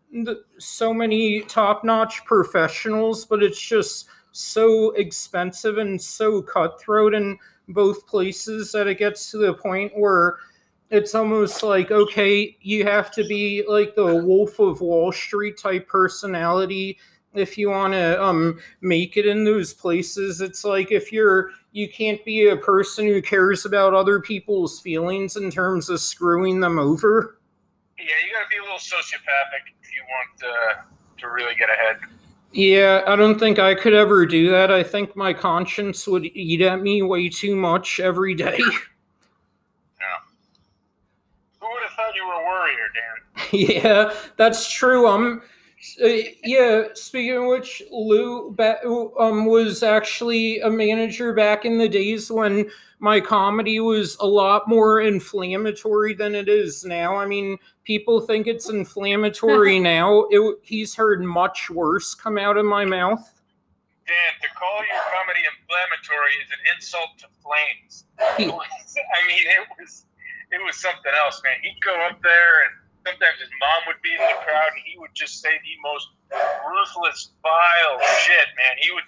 so 0.56 0.94
many 0.94 1.42
top-notch 1.42 2.24
professionals, 2.24 3.26
but 3.26 3.42
it's 3.42 3.60
just 3.60 4.08
so 4.36 4.90
expensive 4.92 5.78
and 5.78 6.00
so 6.00 6.42
cutthroat 6.42 7.14
in 7.14 7.38
both 7.68 8.06
places 8.06 8.72
that 8.72 8.86
it 8.86 8.98
gets 8.98 9.30
to 9.30 9.38
the 9.38 9.54
point 9.54 9.92
where 9.96 10.36
it's 10.90 11.14
almost 11.14 11.62
like 11.62 11.90
okay, 11.90 12.56
you 12.60 12.84
have 12.84 13.10
to 13.12 13.26
be 13.26 13.64
like 13.66 13.94
the 13.94 14.16
Wolf 14.16 14.58
of 14.60 14.80
Wall 14.80 15.10
Street 15.10 15.58
type 15.58 15.88
personality 15.88 16.98
if 17.34 17.58
you 17.58 17.70
want 17.70 17.92
to 17.92 18.22
um 18.22 18.58
make 18.80 19.16
it 19.16 19.26
in 19.26 19.44
those 19.44 19.72
places. 19.72 20.40
It's 20.40 20.64
like 20.64 20.92
if 20.92 21.12
you're 21.12 21.50
you 21.72 21.88
can't 21.88 22.24
be 22.24 22.48
a 22.48 22.56
person 22.56 23.06
who 23.06 23.20
cares 23.20 23.66
about 23.66 23.94
other 23.94 24.20
people's 24.20 24.80
feelings 24.80 25.36
in 25.36 25.50
terms 25.50 25.90
of 25.90 26.00
screwing 26.00 26.60
them 26.60 26.78
over. 26.78 27.38
Yeah, 27.98 28.04
you 28.24 28.32
got 28.32 28.44
to 28.44 28.48
be 28.50 28.56
a 28.58 28.62
little 28.62 28.78
sociopathic 28.78 29.74
if 29.82 29.94
you 29.94 30.02
want 30.08 30.42
uh, 30.42 30.82
to 31.18 31.28
really 31.28 31.54
get 31.54 31.68
ahead. 31.70 31.98
Yeah, 32.56 33.02
I 33.06 33.16
don't 33.16 33.38
think 33.38 33.58
I 33.58 33.74
could 33.74 33.92
ever 33.92 34.24
do 34.24 34.48
that. 34.50 34.70
I 34.70 34.82
think 34.82 35.14
my 35.14 35.34
conscience 35.34 36.08
would 36.08 36.24
eat 36.24 36.62
at 36.62 36.80
me 36.80 37.02
way 37.02 37.28
too 37.28 37.54
much 37.54 38.00
every 38.00 38.34
day. 38.34 38.58
Yeah. 40.00 40.06
Who 41.60 41.66
would 41.66 41.82
have 41.82 41.92
thought 41.92 42.14
you 42.14 42.26
were 42.26 42.34
a 42.34 42.44
warrior, 42.44 42.88
Dan? 42.94 43.48
yeah, 43.52 44.14
that's 44.36 44.70
true. 44.70 45.06
Um, 45.06 45.42
uh, 46.02 46.08
yeah. 46.42 46.84
Speaking 46.94 47.36
of 47.36 47.46
which, 47.46 47.82
Lou 47.90 48.54
um 49.18 49.46
was 49.46 49.82
actually 49.82 50.60
a 50.60 50.70
manager 50.70 51.32
back 51.32 51.64
in 51.64 51.78
the 51.78 51.88
days 51.88 52.30
when 52.30 52.70
my 52.98 53.20
comedy 53.20 53.78
was 53.80 54.16
a 54.20 54.26
lot 54.26 54.68
more 54.68 55.00
inflammatory 55.00 56.14
than 56.14 56.34
it 56.34 56.48
is 56.48 56.84
now. 56.84 57.16
I 57.16 57.26
mean, 57.26 57.58
people 57.84 58.20
think 58.20 58.46
it's 58.46 58.70
inflammatory 58.70 59.78
now. 59.94 60.26
It, 60.30 60.58
he's 60.62 60.94
heard 60.94 61.22
much 61.22 61.70
worse 61.70 62.14
come 62.14 62.38
out 62.38 62.56
of 62.56 62.64
my 62.64 62.84
mouth. 62.84 63.32
Dan, 64.06 64.16
to 64.40 64.48
call 64.54 64.78
your 64.86 65.02
comedy 65.12 65.40
inflammatory 65.44 66.32
is 66.42 66.50
an 66.52 66.74
insult 66.74 67.18
to 67.18 67.26
flames. 67.42 68.04
I 68.20 69.26
mean, 69.26 69.46
it 69.46 69.66
was 69.78 70.06
it 70.52 70.64
was 70.64 70.76
something 70.76 71.12
else, 71.24 71.42
man. 71.44 71.54
He'd 71.62 71.80
go 71.84 71.94
up 72.08 72.22
there, 72.22 72.64
and 72.64 72.85
sometimes 73.06 73.38
his 73.38 73.54
mom 73.62 73.80
would 73.86 74.02
be 74.02 74.10
in 74.10 74.18
the 74.18 74.38
crowd, 74.42 74.74
and 74.74 74.82
he 74.82 74.98
would 74.98 75.14
just 75.14 75.38
say 75.38 75.54
the 75.62 75.76
most 75.86 76.10
ruthless, 76.66 77.30
vile 77.42 77.96
shit, 78.26 78.50
man. 78.58 78.74
He 78.82 78.90
would. 78.90 79.06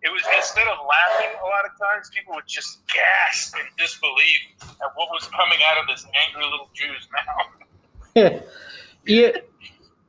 It 0.00 0.12
was 0.12 0.22
instead 0.36 0.68
of 0.68 0.78
laughing, 0.86 1.34
a 1.42 1.44
lot 1.44 1.64
of 1.64 1.74
times 1.74 2.08
people 2.14 2.34
would 2.34 2.46
just 2.46 2.86
gasp 2.86 3.56
in 3.56 3.66
disbelief 3.76 4.40
at 4.62 4.94
what 4.94 5.08
was 5.10 5.26
coming 5.26 5.58
out 5.66 5.82
of 5.82 5.88
this 5.88 6.06
angry 6.28 6.44
little 6.44 6.70
Jew's 6.72 7.08
mouth. 7.10 8.42
yeah, 9.06 9.32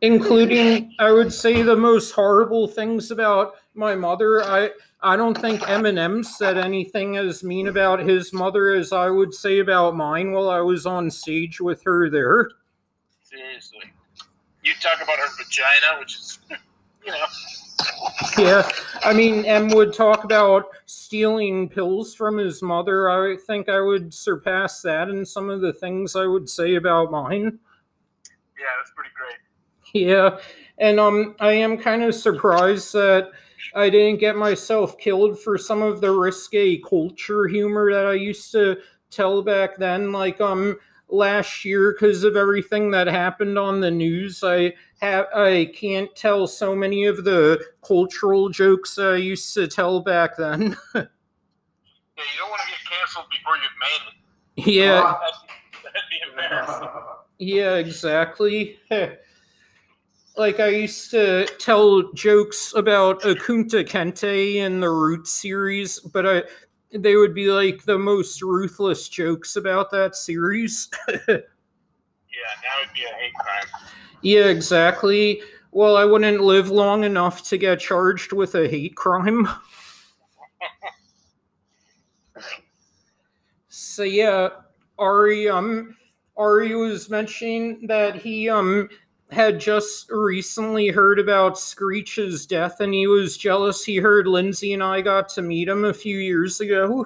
including 0.02 0.93
I 0.99 1.12
would 1.12 1.34
say 1.34 1.63
the 1.63 1.75
most 1.75 2.12
horrible 2.12 2.67
things 2.67 3.10
about 3.10 3.56
my 3.73 3.95
mother. 3.95 4.43
I 4.43 4.69
I 5.02 5.15
don't 5.15 5.36
think 5.36 5.62
Eminem 5.62 6.23
said 6.23 6.58
anything 6.58 7.17
as 7.17 7.43
mean 7.43 7.67
about 7.67 7.99
his 7.99 8.32
mother 8.32 8.69
as 8.69 8.93
I 8.93 9.10
would 9.10 9.34
say 9.34 9.58
about 9.58 9.95
mine 9.95 10.34
while 10.34 10.49
I 10.49 10.60
was 10.60 10.86
on 10.86 11.10
stage 11.10 11.60
with 11.60 11.82
her 11.84 12.12
there. 12.12 12.52
Seriously, 13.29 13.93
you 14.63 14.73
talk 14.81 15.03
about 15.03 15.19
her 15.19 15.27
vagina, 15.37 15.99
which 15.99 16.15
is, 16.15 16.39
you 17.05 17.11
know. 17.11 17.25
Yeah, 18.39 18.67
I 19.03 19.13
mean, 19.13 19.45
M 19.45 19.69
would 19.69 19.93
talk 19.93 20.23
about 20.23 20.65
stealing 20.87 21.69
pills 21.69 22.15
from 22.15 22.37
his 22.39 22.63
mother. 22.63 23.09
I 23.09 23.37
think 23.37 23.69
I 23.69 23.81
would 23.81 24.13
surpass 24.15 24.81
that 24.81 25.09
in 25.09 25.25
some 25.25 25.51
of 25.51 25.61
the 25.61 25.71
things 25.71 26.15
I 26.15 26.25
would 26.25 26.49
say 26.49 26.75
about 26.75 27.11
mine. 27.11 27.59
Yeah, 28.57 28.65
that's 28.79 28.91
pretty 28.95 29.11
great. 29.15 30.07
Yeah, 30.07 30.39
and 30.79 30.99
um, 30.99 31.35
I 31.39 31.51
am 31.53 31.77
kind 31.77 32.03
of 32.03 32.15
surprised 32.15 32.93
that 32.93 33.29
I 33.75 33.91
didn't 33.91 34.19
get 34.19 34.37
myself 34.37 34.97
killed 34.97 35.39
for 35.39 35.55
some 35.57 35.83
of 35.83 36.01
the 36.01 36.11
risque 36.11 36.77
culture 36.77 37.47
humor 37.47 37.93
that 37.93 38.07
I 38.07 38.13
used 38.13 38.51
to 38.53 38.77
tell 39.11 39.43
back 39.43 39.77
then. 39.77 40.11
Like 40.11 40.41
um, 40.41 40.77
last 41.09 41.65
year, 41.65 41.93
because 41.93 42.23
of 42.23 42.35
everything 42.35 42.91
that 42.91 43.07
happened 43.07 43.57
on 43.57 43.79
the 43.81 43.91
news, 43.91 44.43
I 44.43 44.73
have 45.01 45.25
I 45.35 45.71
can't 45.75 46.13
tell 46.15 46.47
so 46.47 46.75
many 46.75 47.05
of 47.05 47.23
the 47.23 47.63
cultural 47.81 48.49
jokes 48.49 48.97
I 48.97 49.15
used 49.15 49.53
to 49.55 49.67
tell 49.67 50.01
back 50.01 50.37
then. 50.37 50.77
Yeah, 52.19 52.25
you 52.33 52.39
don't 52.39 52.49
want 52.49 52.61
to 52.63 52.67
get 52.67 52.79
canceled 52.99 53.27
before 53.29 53.55
you've 53.55 53.79
made 53.79 54.67
it. 54.67 54.73
yeah, 54.73 55.01
That'd, 55.01 55.83
that'd 55.85 56.09
be 56.09 56.29
embarrassing. 56.29 56.89
Yeah, 57.41 57.75
exactly. 57.75 58.77
like 60.35 60.59
I 60.59 60.67
used 60.67 61.09
to 61.11 61.45
tell 61.59 62.11
jokes 62.11 62.73
about 62.75 63.23
a 63.23 63.35
Kunta 63.35 63.87
Kinte 63.87 64.55
in 64.55 64.81
the 64.81 64.89
Root 64.89 65.25
series, 65.27 65.99
but 66.01 66.27
I 66.27 66.43
they 66.91 67.15
would 67.15 67.34
be 67.36 67.52
like 67.52 67.84
the 67.84 67.97
most 67.97 68.41
ruthless 68.41 69.10
jokes 69.10 69.56
about 69.56 69.91
that 69.91 70.15
series. 70.15 70.89
Yeah, 72.32 72.62
now 72.63 72.84
it'd 72.84 72.93
be 72.93 73.02
a 73.04 73.13
hate 73.15 73.34
crime. 73.34 73.65
yeah, 74.21 74.45
exactly. 74.45 75.41
Well, 75.71 75.97
I 75.97 76.06
wouldn't 76.06 76.41
live 76.41 76.69
long 76.69 77.04
enough 77.04 77.43
to 77.49 77.58
get 77.58 77.80
charged 77.80 78.32
with 78.34 78.56
a 78.56 78.67
hate 78.67 78.95
crime. 78.95 79.47
so 83.67 84.04
yeah, 84.04 84.49
Ari 84.97 85.49
um 85.49 85.97
Ari 86.38 86.75
was 86.75 87.10
mentioning 87.10 87.86
that 87.88 88.15
he 88.15 88.49
um 88.49 88.88
had 89.31 89.59
just 89.59 90.09
recently 90.09 90.87
heard 90.87 91.19
about 91.19 91.59
Screech's 91.59 92.45
death 92.45 92.79
and 92.79 92.93
he 92.93 93.07
was 93.07 93.37
jealous 93.37 93.83
he 93.83 93.97
heard 93.97 94.27
Lindsay 94.27 94.73
and 94.73 94.83
I 94.83 95.01
got 95.01 95.29
to 95.29 95.41
meet 95.41 95.67
him 95.67 95.85
a 95.85 95.93
few 95.93 96.17
years 96.17 96.59
ago. 96.61 97.05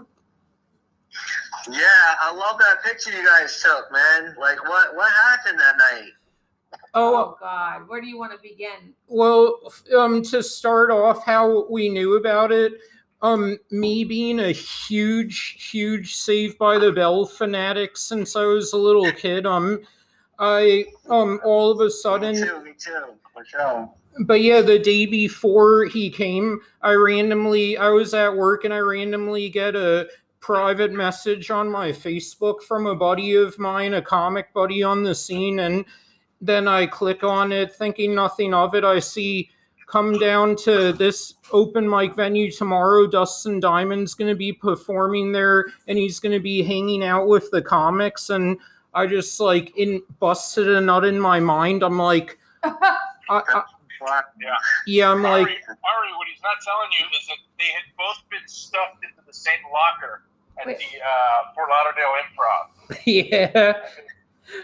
Yeah, 1.69 2.15
I 2.21 2.33
love 2.33 2.59
that 2.59 2.83
picture 2.83 3.11
you 3.11 3.25
guys 3.25 3.61
took, 3.61 3.91
man. 3.91 4.35
Like, 4.39 4.61
what 4.67 4.95
what 4.95 5.11
happened 5.25 5.59
that 5.59 5.77
night? 5.77 6.11
Oh, 6.93 7.15
Oh 7.15 7.37
God, 7.39 7.87
where 7.87 8.01
do 8.01 8.07
you 8.07 8.17
want 8.17 8.33
to 8.33 8.39
begin? 8.41 8.93
Well, 9.07 9.59
um, 9.95 10.21
to 10.23 10.43
start 10.43 10.91
off, 10.91 11.23
how 11.25 11.67
we 11.69 11.89
knew 11.89 12.15
about 12.15 12.51
it, 12.51 12.73
um, 13.21 13.57
me 13.71 14.03
being 14.03 14.39
a 14.39 14.51
huge, 14.51 15.69
huge 15.71 16.15
Saved 16.15 16.57
by 16.57 16.77
the 16.77 16.91
Bell 16.91 17.25
fanatic 17.25 17.95
since 17.95 18.35
I 18.35 18.45
was 18.45 18.73
a 18.73 18.77
little 18.77 19.09
kid, 19.11 19.45
um, 19.45 19.81
I, 20.39 20.85
um, 21.09 21.39
all 21.43 21.71
of 21.71 21.79
a 21.79 21.85
Me 21.85 21.89
sudden, 21.89 22.35
too, 22.35 22.63
me 22.63 22.73
too, 22.77 23.15
for 23.33 23.45
sure. 23.45 23.91
but 24.25 24.41
yeah, 24.41 24.61
the 24.61 24.79
day 24.79 25.05
before 25.05 25.85
he 25.85 26.09
came, 26.09 26.59
I 26.81 26.93
randomly, 26.93 27.77
I 27.77 27.89
was 27.89 28.13
at 28.13 28.35
work 28.35 28.63
and 28.63 28.73
I 28.73 28.79
randomly 28.79 29.49
get 29.49 29.75
a 29.75 30.07
private 30.39 30.91
message 30.91 31.51
on 31.51 31.71
my 31.71 31.89
Facebook 31.91 32.63
from 32.63 32.85
a 32.87 32.95
buddy 32.95 33.35
of 33.35 33.57
mine, 33.59 33.93
a 33.93 34.01
comic 34.01 34.53
buddy 34.53 34.83
on 34.83 35.03
the 35.03 35.15
scene, 35.15 35.59
and 35.59 35.85
then 36.41 36.67
I 36.67 36.85
click 36.85 37.23
on 37.23 37.51
it 37.53 37.73
thinking 37.73 38.13
nothing 38.13 38.53
of 38.53 38.75
it. 38.75 38.83
I 38.83 38.99
see 38.99 39.49
come 39.87 40.17
down 40.17 40.55
to 40.55 40.91
this 40.91 41.35
open 41.51 41.87
mic 41.87 42.15
venue 42.15 42.51
tomorrow. 42.51 43.05
Dustin 43.05 43.59
Diamond's 43.59 44.15
going 44.15 44.29
to 44.29 44.35
be 44.35 44.51
performing 44.51 45.31
there 45.31 45.67
and 45.87 45.99
he's 45.99 46.19
going 46.19 46.31
to 46.31 46.39
be 46.39 46.63
hanging 46.63 47.03
out 47.03 47.27
with 47.27 47.51
the 47.51 47.61
comics. 47.61 48.31
And 48.31 48.57
I 48.95 49.07
just 49.07 49.39
like 49.39 49.75
in 49.77 50.01
busted 50.19 50.67
a 50.67 50.81
nut 50.81 51.05
in 51.05 51.19
my 51.19 51.39
mind. 51.39 51.83
I'm 51.83 51.97
like, 51.97 52.37
I, 52.63 52.99
I, 53.29 53.63
Fuck. 53.99 54.33
yeah, 54.85 55.11
I'm 55.11 55.23
like, 55.23 55.47
Ari, 55.47 55.57
Ari, 55.67 56.11
what 56.17 56.27
he's 56.31 56.41
not 56.43 56.57
telling 56.63 56.89
you 56.99 57.05
is 57.19 57.27
that 57.27 57.37
they 57.57 57.65
had 57.65 57.83
both 57.97 58.17
been 58.29 58.47
stuffed 58.47 59.03
into 59.03 59.25
the 59.25 59.33
same 59.33 59.59
locker 59.71 60.23
at 60.59 60.67
Wait. 60.67 60.77
the 60.79 60.99
uh, 60.99 61.53
Fort 61.55 61.69
Lauderdale 61.69 62.13
Improv. 62.21 63.01
yeah. 63.05 63.73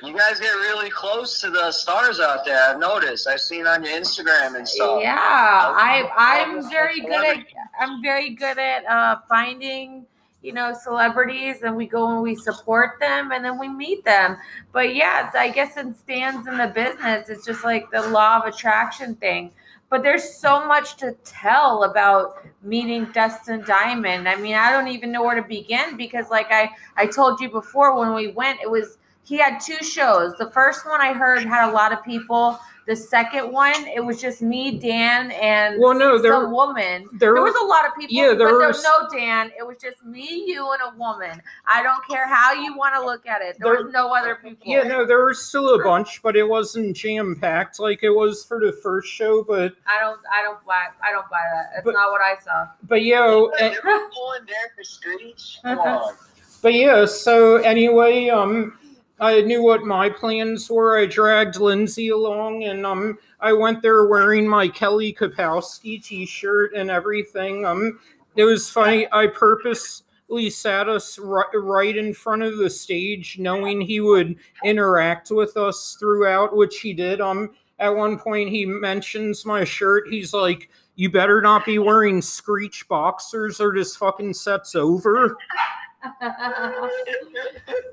You 0.04 0.14
guys 0.14 0.40
get 0.40 0.52
really 0.52 0.90
close 0.90 1.40
to 1.42 1.50
the 1.50 1.72
stars 1.72 2.20
out 2.20 2.46
there. 2.46 2.62
I've 2.62 2.80
noticed. 2.80 3.28
I've 3.28 3.40
seen 3.40 3.66
on 3.66 3.84
your 3.84 3.94
Instagram 3.94 4.58
and 4.58 4.68
stuff. 4.68 5.02
Yeah, 5.02 5.18
I 5.18 6.10
I'm 6.16 6.70
very 6.70 7.00
good 7.00 7.26
at 7.26 7.46
I'm 7.80 8.02
very 8.02 8.32
good 8.32 8.60
at 8.60 8.86
uh, 8.86 9.20
finding 9.30 10.06
you 10.42 10.54
know 10.54 10.74
celebrities, 10.74 11.62
and 11.64 11.76
we 11.76 11.88
go 11.88 12.12
and 12.12 12.22
we 12.22 12.36
support 12.36 13.00
them, 13.00 13.32
and 13.32 13.44
then 13.44 13.60
we 13.60 13.68
meet 13.68 14.04
them. 14.06 14.38
But 14.72 14.96
yeah, 14.96 15.30
I 15.34 15.50
guess 15.50 15.78
it 15.78 15.96
stands 15.98 16.48
in 16.48 16.58
the 16.58 16.68
business. 16.68 17.30
It's 17.30 17.46
just 17.46 17.64
like 17.64 17.92
the 17.92 18.08
law 18.10 18.40
of 18.40 18.46
attraction 18.46 19.16
thing. 19.16 19.52
But 19.90 20.04
there's 20.04 20.36
so 20.36 20.68
much 20.68 20.98
to 20.98 21.14
tell 21.24 21.84
about 21.84 22.46
meeting 22.62 23.08
Dustin 23.12 23.64
Diamond. 23.66 24.30
I 24.30 24.36
mean, 24.36 24.54
I 24.54 24.72
don't 24.72 24.88
even 24.88 25.12
know 25.12 25.24
where 25.24 25.36
to 25.36 25.48
begin 25.48 25.98
because, 25.98 26.30
like 26.30 26.52
I 26.52 26.70
I 26.96 27.08
told 27.08 27.40
you 27.42 27.50
before, 27.50 27.98
when 27.98 28.14
we 28.14 28.28
went, 28.28 28.60
it 28.62 28.70
was 28.70 28.98
he 29.24 29.38
had 29.38 29.60
two 29.60 29.84
shows. 29.84 30.38
The 30.38 30.50
first 30.52 30.86
one 30.86 31.02
I 31.02 31.14
heard 31.14 31.44
had 31.44 31.70
a 31.70 31.74
lot 31.74 31.92
of 31.92 32.04
people. 32.04 32.60
The 32.90 32.96
second 32.96 33.52
one, 33.52 33.76
it 33.86 34.04
was 34.04 34.20
just 34.20 34.42
me, 34.42 34.80
Dan, 34.80 35.30
and 35.34 35.80
Well, 35.80 35.94
no, 35.94 36.18
there- 36.18 36.32
some 36.32 36.52
woman. 36.52 37.08
There, 37.20 37.36
There 37.36 37.44
was 37.44 37.54
a 37.62 37.64
lot 37.64 37.86
of 37.86 37.94
people, 37.94 38.16
Yeah, 38.16 38.30
there 38.34 38.50
but 38.50 38.58
there 38.58 38.68
was- 38.70 38.78
was 38.78 38.84
no 38.84 39.16
Dan. 39.16 39.52
It 39.56 39.62
was 39.62 39.78
just 39.78 40.04
me, 40.04 40.44
you, 40.48 40.68
and 40.72 40.82
a 40.82 40.98
woman. 40.98 41.40
I 41.68 41.84
don't 41.84 42.04
care 42.10 42.26
how 42.26 42.52
you 42.52 42.76
want 42.76 42.96
to 42.96 43.06
look 43.06 43.28
at 43.28 43.44
it. 43.44 43.58
There, 43.60 43.76
There- 43.76 43.84
was 43.86 43.94
no 43.94 44.12
other 44.16 44.40
people. 44.42 44.64
yeah, 44.66 44.82
no, 44.88 45.06
there 45.06 45.24
was 45.24 45.40
still 45.40 45.76
a 45.76 45.84
bunch, 45.84 46.24
but 46.24 46.36
it 46.36 46.42
wasn't 46.50 46.98
jam 46.98 47.36
packed 47.40 47.80
like 47.80 48.02
it 48.02 48.10
was 48.10 48.44
for 48.44 48.60
the 48.60 48.72
first 48.72 49.08
show. 49.08 49.44
But, 49.44 49.74
I 49.86 50.00
don't. 50.00 50.20
I 50.34 50.42
don't 50.42 50.66
buy. 50.66 50.88
I 51.04 51.12
don't 51.12 51.30
buy 51.30 51.44
that. 51.54 51.70
That's 51.76 51.86
But- 51.86 51.94
not 51.94 52.10
what 52.10 52.22
I 52.22 52.38
saw. 52.44 52.70
but 52.88 53.04
yeah, 53.04 53.28
They 53.60 53.68
and- 53.68 53.76
were 53.84 54.10
going 54.10 54.46
there 54.48 54.72
for 54.76 54.84
Screech? 54.84 55.60
Come 55.64 55.78
on. 55.78 56.16
But 56.64 56.74
yeah, 56.74 57.06
so 57.06 57.58
anyway, 57.58 58.30
um, 58.30 58.78
I 59.20 59.42
knew 59.42 59.62
what 59.62 59.84
my 59.84 60.10
plans 60.10 60.70
were. 60.70 60.98
I 60.98 61.06
dragged 61.06 61.60
Lindsay 61.60 62.10
along, 62.10 62.64
and 62.64 62.86
um, 62.86 63.18
I 63.42 63.52
went 63.52 63.82
there 63.82 64.06
wearing 64.06 64.48
my 64.48 64.68
Kelly 64.70 65.14
Kapowski 65.14 66.04
T-shirt 66.04 66.74
and 66.74 66.90
everything. 66.90 67.66
Um, 67.66 68.00
it 68.36 68.46
was 68.46 68.70
funny. 68.70 69.08
I 69.12 69.28
purposely 69.28 70.50
sat 70.50 70.88
us 70.88 71.20
right, 71.20 71.46
right 71.54 71.98
in 71.98 72.14
front 72.14 72.44
of 72.44 72.58
the 72.58 72.70
stage, 72.70 73.38
knowing 73.40 73.82
he 73.82 74.00
would 74.00 74.38
interact 74.64 75.32
with 75.32 75.58
us 75.58 75.98
throughout, 76.00 76.56
which 76.56 76.80
he 76.80 76.94
did. 76.94 77.20
Um, 77.20 77.52
at 77.80 77.90
one 77.90 78.18
point, 78.18 78.50
he 78.50 78.66
mentions 78.66 79.46
my 79.46 79.64
shirt. 79.66 80.08
He's 80.10 80.34
like, 80.34 80.70
"You 80.96 81.10
better 81.10 81.42
not 81.42 81.66
be 81.66 81.80
wearing 81.80 82.22
Screech 82.22 82.88
boxers, 82.88 83.60
or 83.60 83.74
this 83.74 83.96
fucking 83.98 84.34
set's 84.34 84.76
over." 84.76 85.38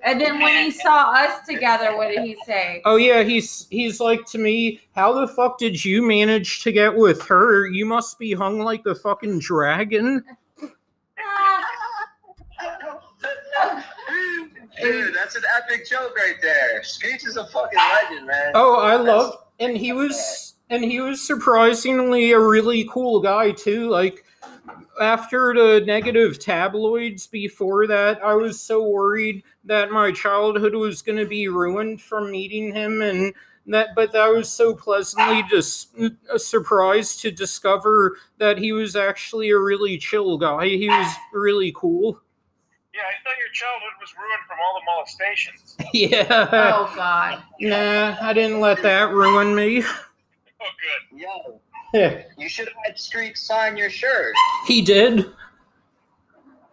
And 0.04 0.20
then 0.20 0.40
when 0.40 0.64
he 0.64 0.70
saw 0.70 1.12
us 1.12 1.46
together, 1.46 1.96
what 1.96 2.08
did 2.08 2.24
he 2.24 2.36
say? 2.46 2.82
Oh 2.84 2.96
yeah, 2.96 3.22
he's 3.22 3.66
he's 3.70 4.00
like 4.00 4.24
to 4.26 4.38
me, 4.38 4.80
how 4.94 5.12
the 5.12 5.28
fuck 5.28 5.58
did 5.58 5.84
you 5.84 6.06
manage 6.06 6.62
to 6.62 6.72
get 6.72 6.94
with 6.94 7.22
her? 7.22 7.66
You 7.66 7.86
must 7.86 8.18
be 8.18 8.32
hung 8.32 8.60
like 8.60 8.86
a 8.86 8.94
fucking 8.94 9.40
dragon. 9.40 10.24
Dude, 14.80 15.14
that's 15.14 15.34
an 15.36 15.42
epic 15.56 15.88
joke 15.88 16.14
right 16.16 16.36
there. 16.42 16.82
Screech 16.84 17.26
is 17.26 17.38
a 17.38 17.46
fucking 17.46 17.78
legend, 17.78 18.26
man. 18.26 18.52
Oh, 18.54 18.76
I 18.76 18.96
love 18.96 19.34
and 19.58 19.76
he 19.76 19.92
was 19.92 20.54
and 20.70 20.84
he 20.84 21.00
was 21.00 21.24
surprisingly 21.24 22.32
a 22.32 22.40
really 22.40 22.88
cool 22.90 23.20
guy 23.20 23.52
too. 23.52 23.88
Like 23.88 24.24
after 25.00 25.54
the 25.54 25.84
negative 25.86 26.38
tabloids 26.38 27.26
before 27.26 27.86
that, 27.86 28.22
I 28.22 28.34
was 28.34 28.60
so 28.60 28.86
worried 28.88 29.42
that 29.64 29.90
my 29.90 30.12
childhood 30.12 30.74
was 30.74 31.02
going 31.02 31.18
to 31.18 31.26
be 31.26 31.48
ruined 31.48 32.00
from 32.00 32.30
meeting 32.30 32.72
him 32.74 33.02
and 33.02 33.34
that 33.66 33.88
but 33.96 34.14
I 34.14 34.28
was 34.28 34.48
so 34.48 34.74
pleasantly 34.74 35.42
just 35.50 35.94
surprised 36.36 37.20
to 37.22 37.30
discover 37.30 38.16
that 38.38 38.58
he 38.58 38.72
was 38.72 38.94
actually 38.94 39.50
a 39.50 39.58
really 39.58 39.98
chill 39.98 40.38
guy. 40.38 40.66
He 40.66 40.88
was 40.88 41.12
really 41.32 41.72
cool. 41.74 42.20
Yeah, 42.94 43.02
I 43.02 43.12
thought 43.24 43.36
your 43.38 43.52
childhood 43.52 43.90
was 44.00 44.14
ruined 44.16 44.42
from 44.48 44.58
all 44.64 44.80
the 44.80 44.84
molestations. 44.86 45.76
Yeah. 45.92 46.26
Oh 46.52 46.92
God. 46.94 47.42
Nah, 47.60 48.16
I 48.20 48.32
didn't 48.32 48.60
let 48.60 48.82
that 48.82 49.10
ruin 49.10 49.54
me. 49.54 49.82
Oh, 50.58 50.70
good. 51.10 51.20
Yo, 51.20 51.60
Yeah, 51.94 52.22
you 52.38 52.48
should 52.48 52.68
have 52.68 52.76
had 52.84 52.98
Screech 52.98 53.36
sign 53.36 53.76
your 53.76 53.90
shirt. 53.90 54.34
he 54.66 54.82
did. 54.82 55.26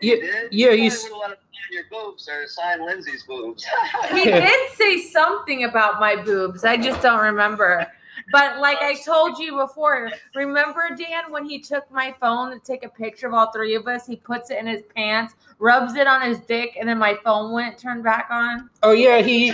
You 0.01 0.15
Yeah, 0.15 0.21
did? 0.21 0.53
yeah, 0.53 0.69
You 0.71 0.77
he's- 0.83 1.01
probably 1.01 1.19
would've 1.19 1.29
let 1.29 1.37
him 1.37 1.37
your 1.71 1.83
boobs 1.89 2.27
or 2.29 2.45
sign 2.47 2.85
Lindsay's 2.85 3.23
boobs. 3.23 3.65
He 4.11 4.25
did 4.25 4.71
say 4.73 5.01
something 5.01 5.63
about 5.63 5.99
my 5.99 6.15
boobs. 6.15 6.63
I 6.65 6.77
just 6.77 7.01
don't 7.01 7.19
remember. 7.21 7.87
But 8.31 8.59
like 8.59 8.77
I 8.81 8.93
told 8.95 9.39
you 9.39 9.55
before, 9.57 10.11
remember 10.35 10.89
Dan 10.95 11.31
when 11.31 11.45
he 11.45 11.59
took 11.59 11.89
my 11.91 12.13
phone 12.19 12.51
to 12.51 12.59
take 12.59 12.85
a 12.85 12.89
picture 12.89 13.27
of 13.27 13.33
all 13.33 13.51
three 13.51 13.73
of 13.75 13.87
us? 13.87 14.05
He 14.05 14.15
puts 14.17 14.51
it 14.51 14.59
in 14.59 14.67
his 14.67 14.83
pants, 14.95 15.33
rubs 15.57 15.95
it 15.95 16.05
on 16.05 16.21
his 16.21 16.39
dick, 16.41 16.75
and 16.79 16.87
then 16.87 16.99
my 16.99 17.17
phone 17.23 17.51
wouldn't 17.53 17.77
turn 17.79 18.03
back 18.03 18.27
on. 18.29 18.69
Oh 18.83 18.91
yeah, 18.91 19.21
he 19.21 19.53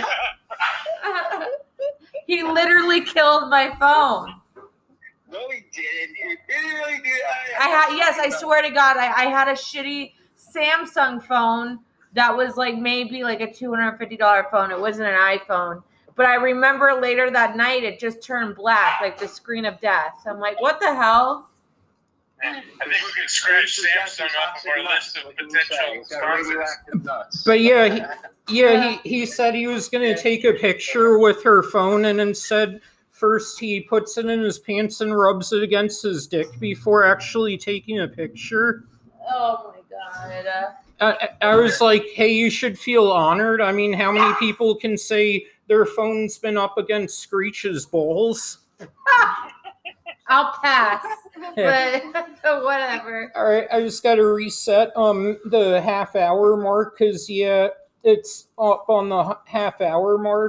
he 2.26 2.42
literally 2.42 3.02
killed 3.04 3.48
my 3.48 3.74
phone. 3.80 4.39
No, 5.32 5.48
he 5.50 5.64
didn't. 5.72 6.16
He 6.16 6.36
didn't 6.48 6.74
really 6.76 6.98
do 6.98 7.02
that. 7.04 7.60
I 7.60 7.68
had 7.68 7.96
yes, 7.96 8.18
I 8.18 8.28
swear 8.30 8.62
to 8.62 8.70
God, 8.70 8.96
I, 8.96 9.12
I 9.12 9.24
had 9.26 9.48
a 9.48 9.52
shitty 9.52 10.12
Samsung 10.36 11.22
phone 11.22 11.80
that 12.12 12.36
was 12.36 12.56
like 12.56 12.76
maybe 12.76 13.22
like 13.22 13.40
a 13.40 13.52
two 13.52 13.72
hundred 13.74 13.96
fifty 13.98 14.16
dollar 14.16 14.46
phone. 14.50 14.70
It 14.70 14.80
wasn't 14.80 15.08
an 15.08 15.14
iPhone. 15.14 15.82
But 16.16 16.26
I 16.26 16.34
remember 16.34 16.98
later 17.00 17.30
that 17.30 17.56
night 17.56 17.84
it 17.84 17.98
just 17.98 18.22
turned 18.22 18.56
black, 18.56 19.00
like 19.00 19.18
the 19.18 19.28
screen 19.28 19.64
of 19.64 19.80
death. 19.80 20.22
I'm 20.26 20.38
like, 20.38 20.60
what 20.60 20.80
the 20.80 20.94
hell? 20.94 21.48
I 22.42 22.54
think 22.54 22.64
we 22.80 23.12
can 23.18 23.28
scratch 23.28 23.80
Samsung 23.80 24.28
off 24.46 24.64
of 24.64 24.70
our 24.70 24.94
list 24.94 25.18
of 25.18 25.36
potential 25.36 26.04
sponsors. 26.04 27.42
But 27.44 27.60
yeah, 27.60 28.16
he, 28.48 28.56
yeah, 28.60 28.96
he, 29.02 29.08
he 29.08 29.26
said 29.26 29.54
he 29.54 29.66
was 29.66 29.88
gonna 29.88 30.16
take 30.16 30.44
a 30.44 30.54
picture 30.54 31.18
with 31.18 31.42
her 31.44 31.62
phone, 31.62 32.06
and 32.06 32.20
instead, 32.20 32.80
first 33.20 33.60
he 33.60 33.80
puts 33.82 34.16
it 34.16 34.26
in 34.26 34.40
his 34.40 34.58
pants 34.58 35.02
and 35.02 35.16
rubs 35.16 35.52
it 35.52 35.62
against 35.62 36.02
his 36.02 36.26
dick 36.26 36.48
before 36.58 37.04
actually 37.04 37.58
taking 37.58 38.00
a 38.00 38.08
picture. 38.08 38.84
Oh 39.30 39.74
my 39.74 39.80
god. 39.90 40.72
I, 41.00 41.28
I 41.40 41.56
was 41.56 41.80
like, 41.80 42.04
hey, 42.14 42.32
you 42.32 42.50
should 42.50 42.78
feel 42.78 43.10
honored. 43.12 43.60
I 43.60 43.72
mean, 43.72 43.92
how 43.92 44.10
many 44.10 44.34
people 44.34 44.74
can 44.74 44.98
say 44.98 45.46
their 45.68 45.86
phone's 45.86 46.38
been 46.38 46.58
up 46.58 46.78
against 46.78 47.20
Screech's 47.20 47.86
balls? 47.86 48.58
I'll 50.28 50.52
pass. 50.62 51.04
But 51.56 52.02
whatever. 52.62 53.32
All 53.34 53.44
right, 53.44 53.66
I 53.72 53.80
just 53.80 54.02
got 54.02 54.16
to 54.16 54.26
reset 54.26 54.94
um 54.94 55.38
the 55.46 55.80
half 55.80 56.14
hour 56.14 56.54
mark 56.56 56.98
because 56.98 57.30
yeah, 57.30 57.68
it's 58.04 58.48
up 58.58 58.84
on 58.88 59.08
the 59.08 59.38
half 59.46 59.80
hour 59.80 60.18
mark. 60.18 60.48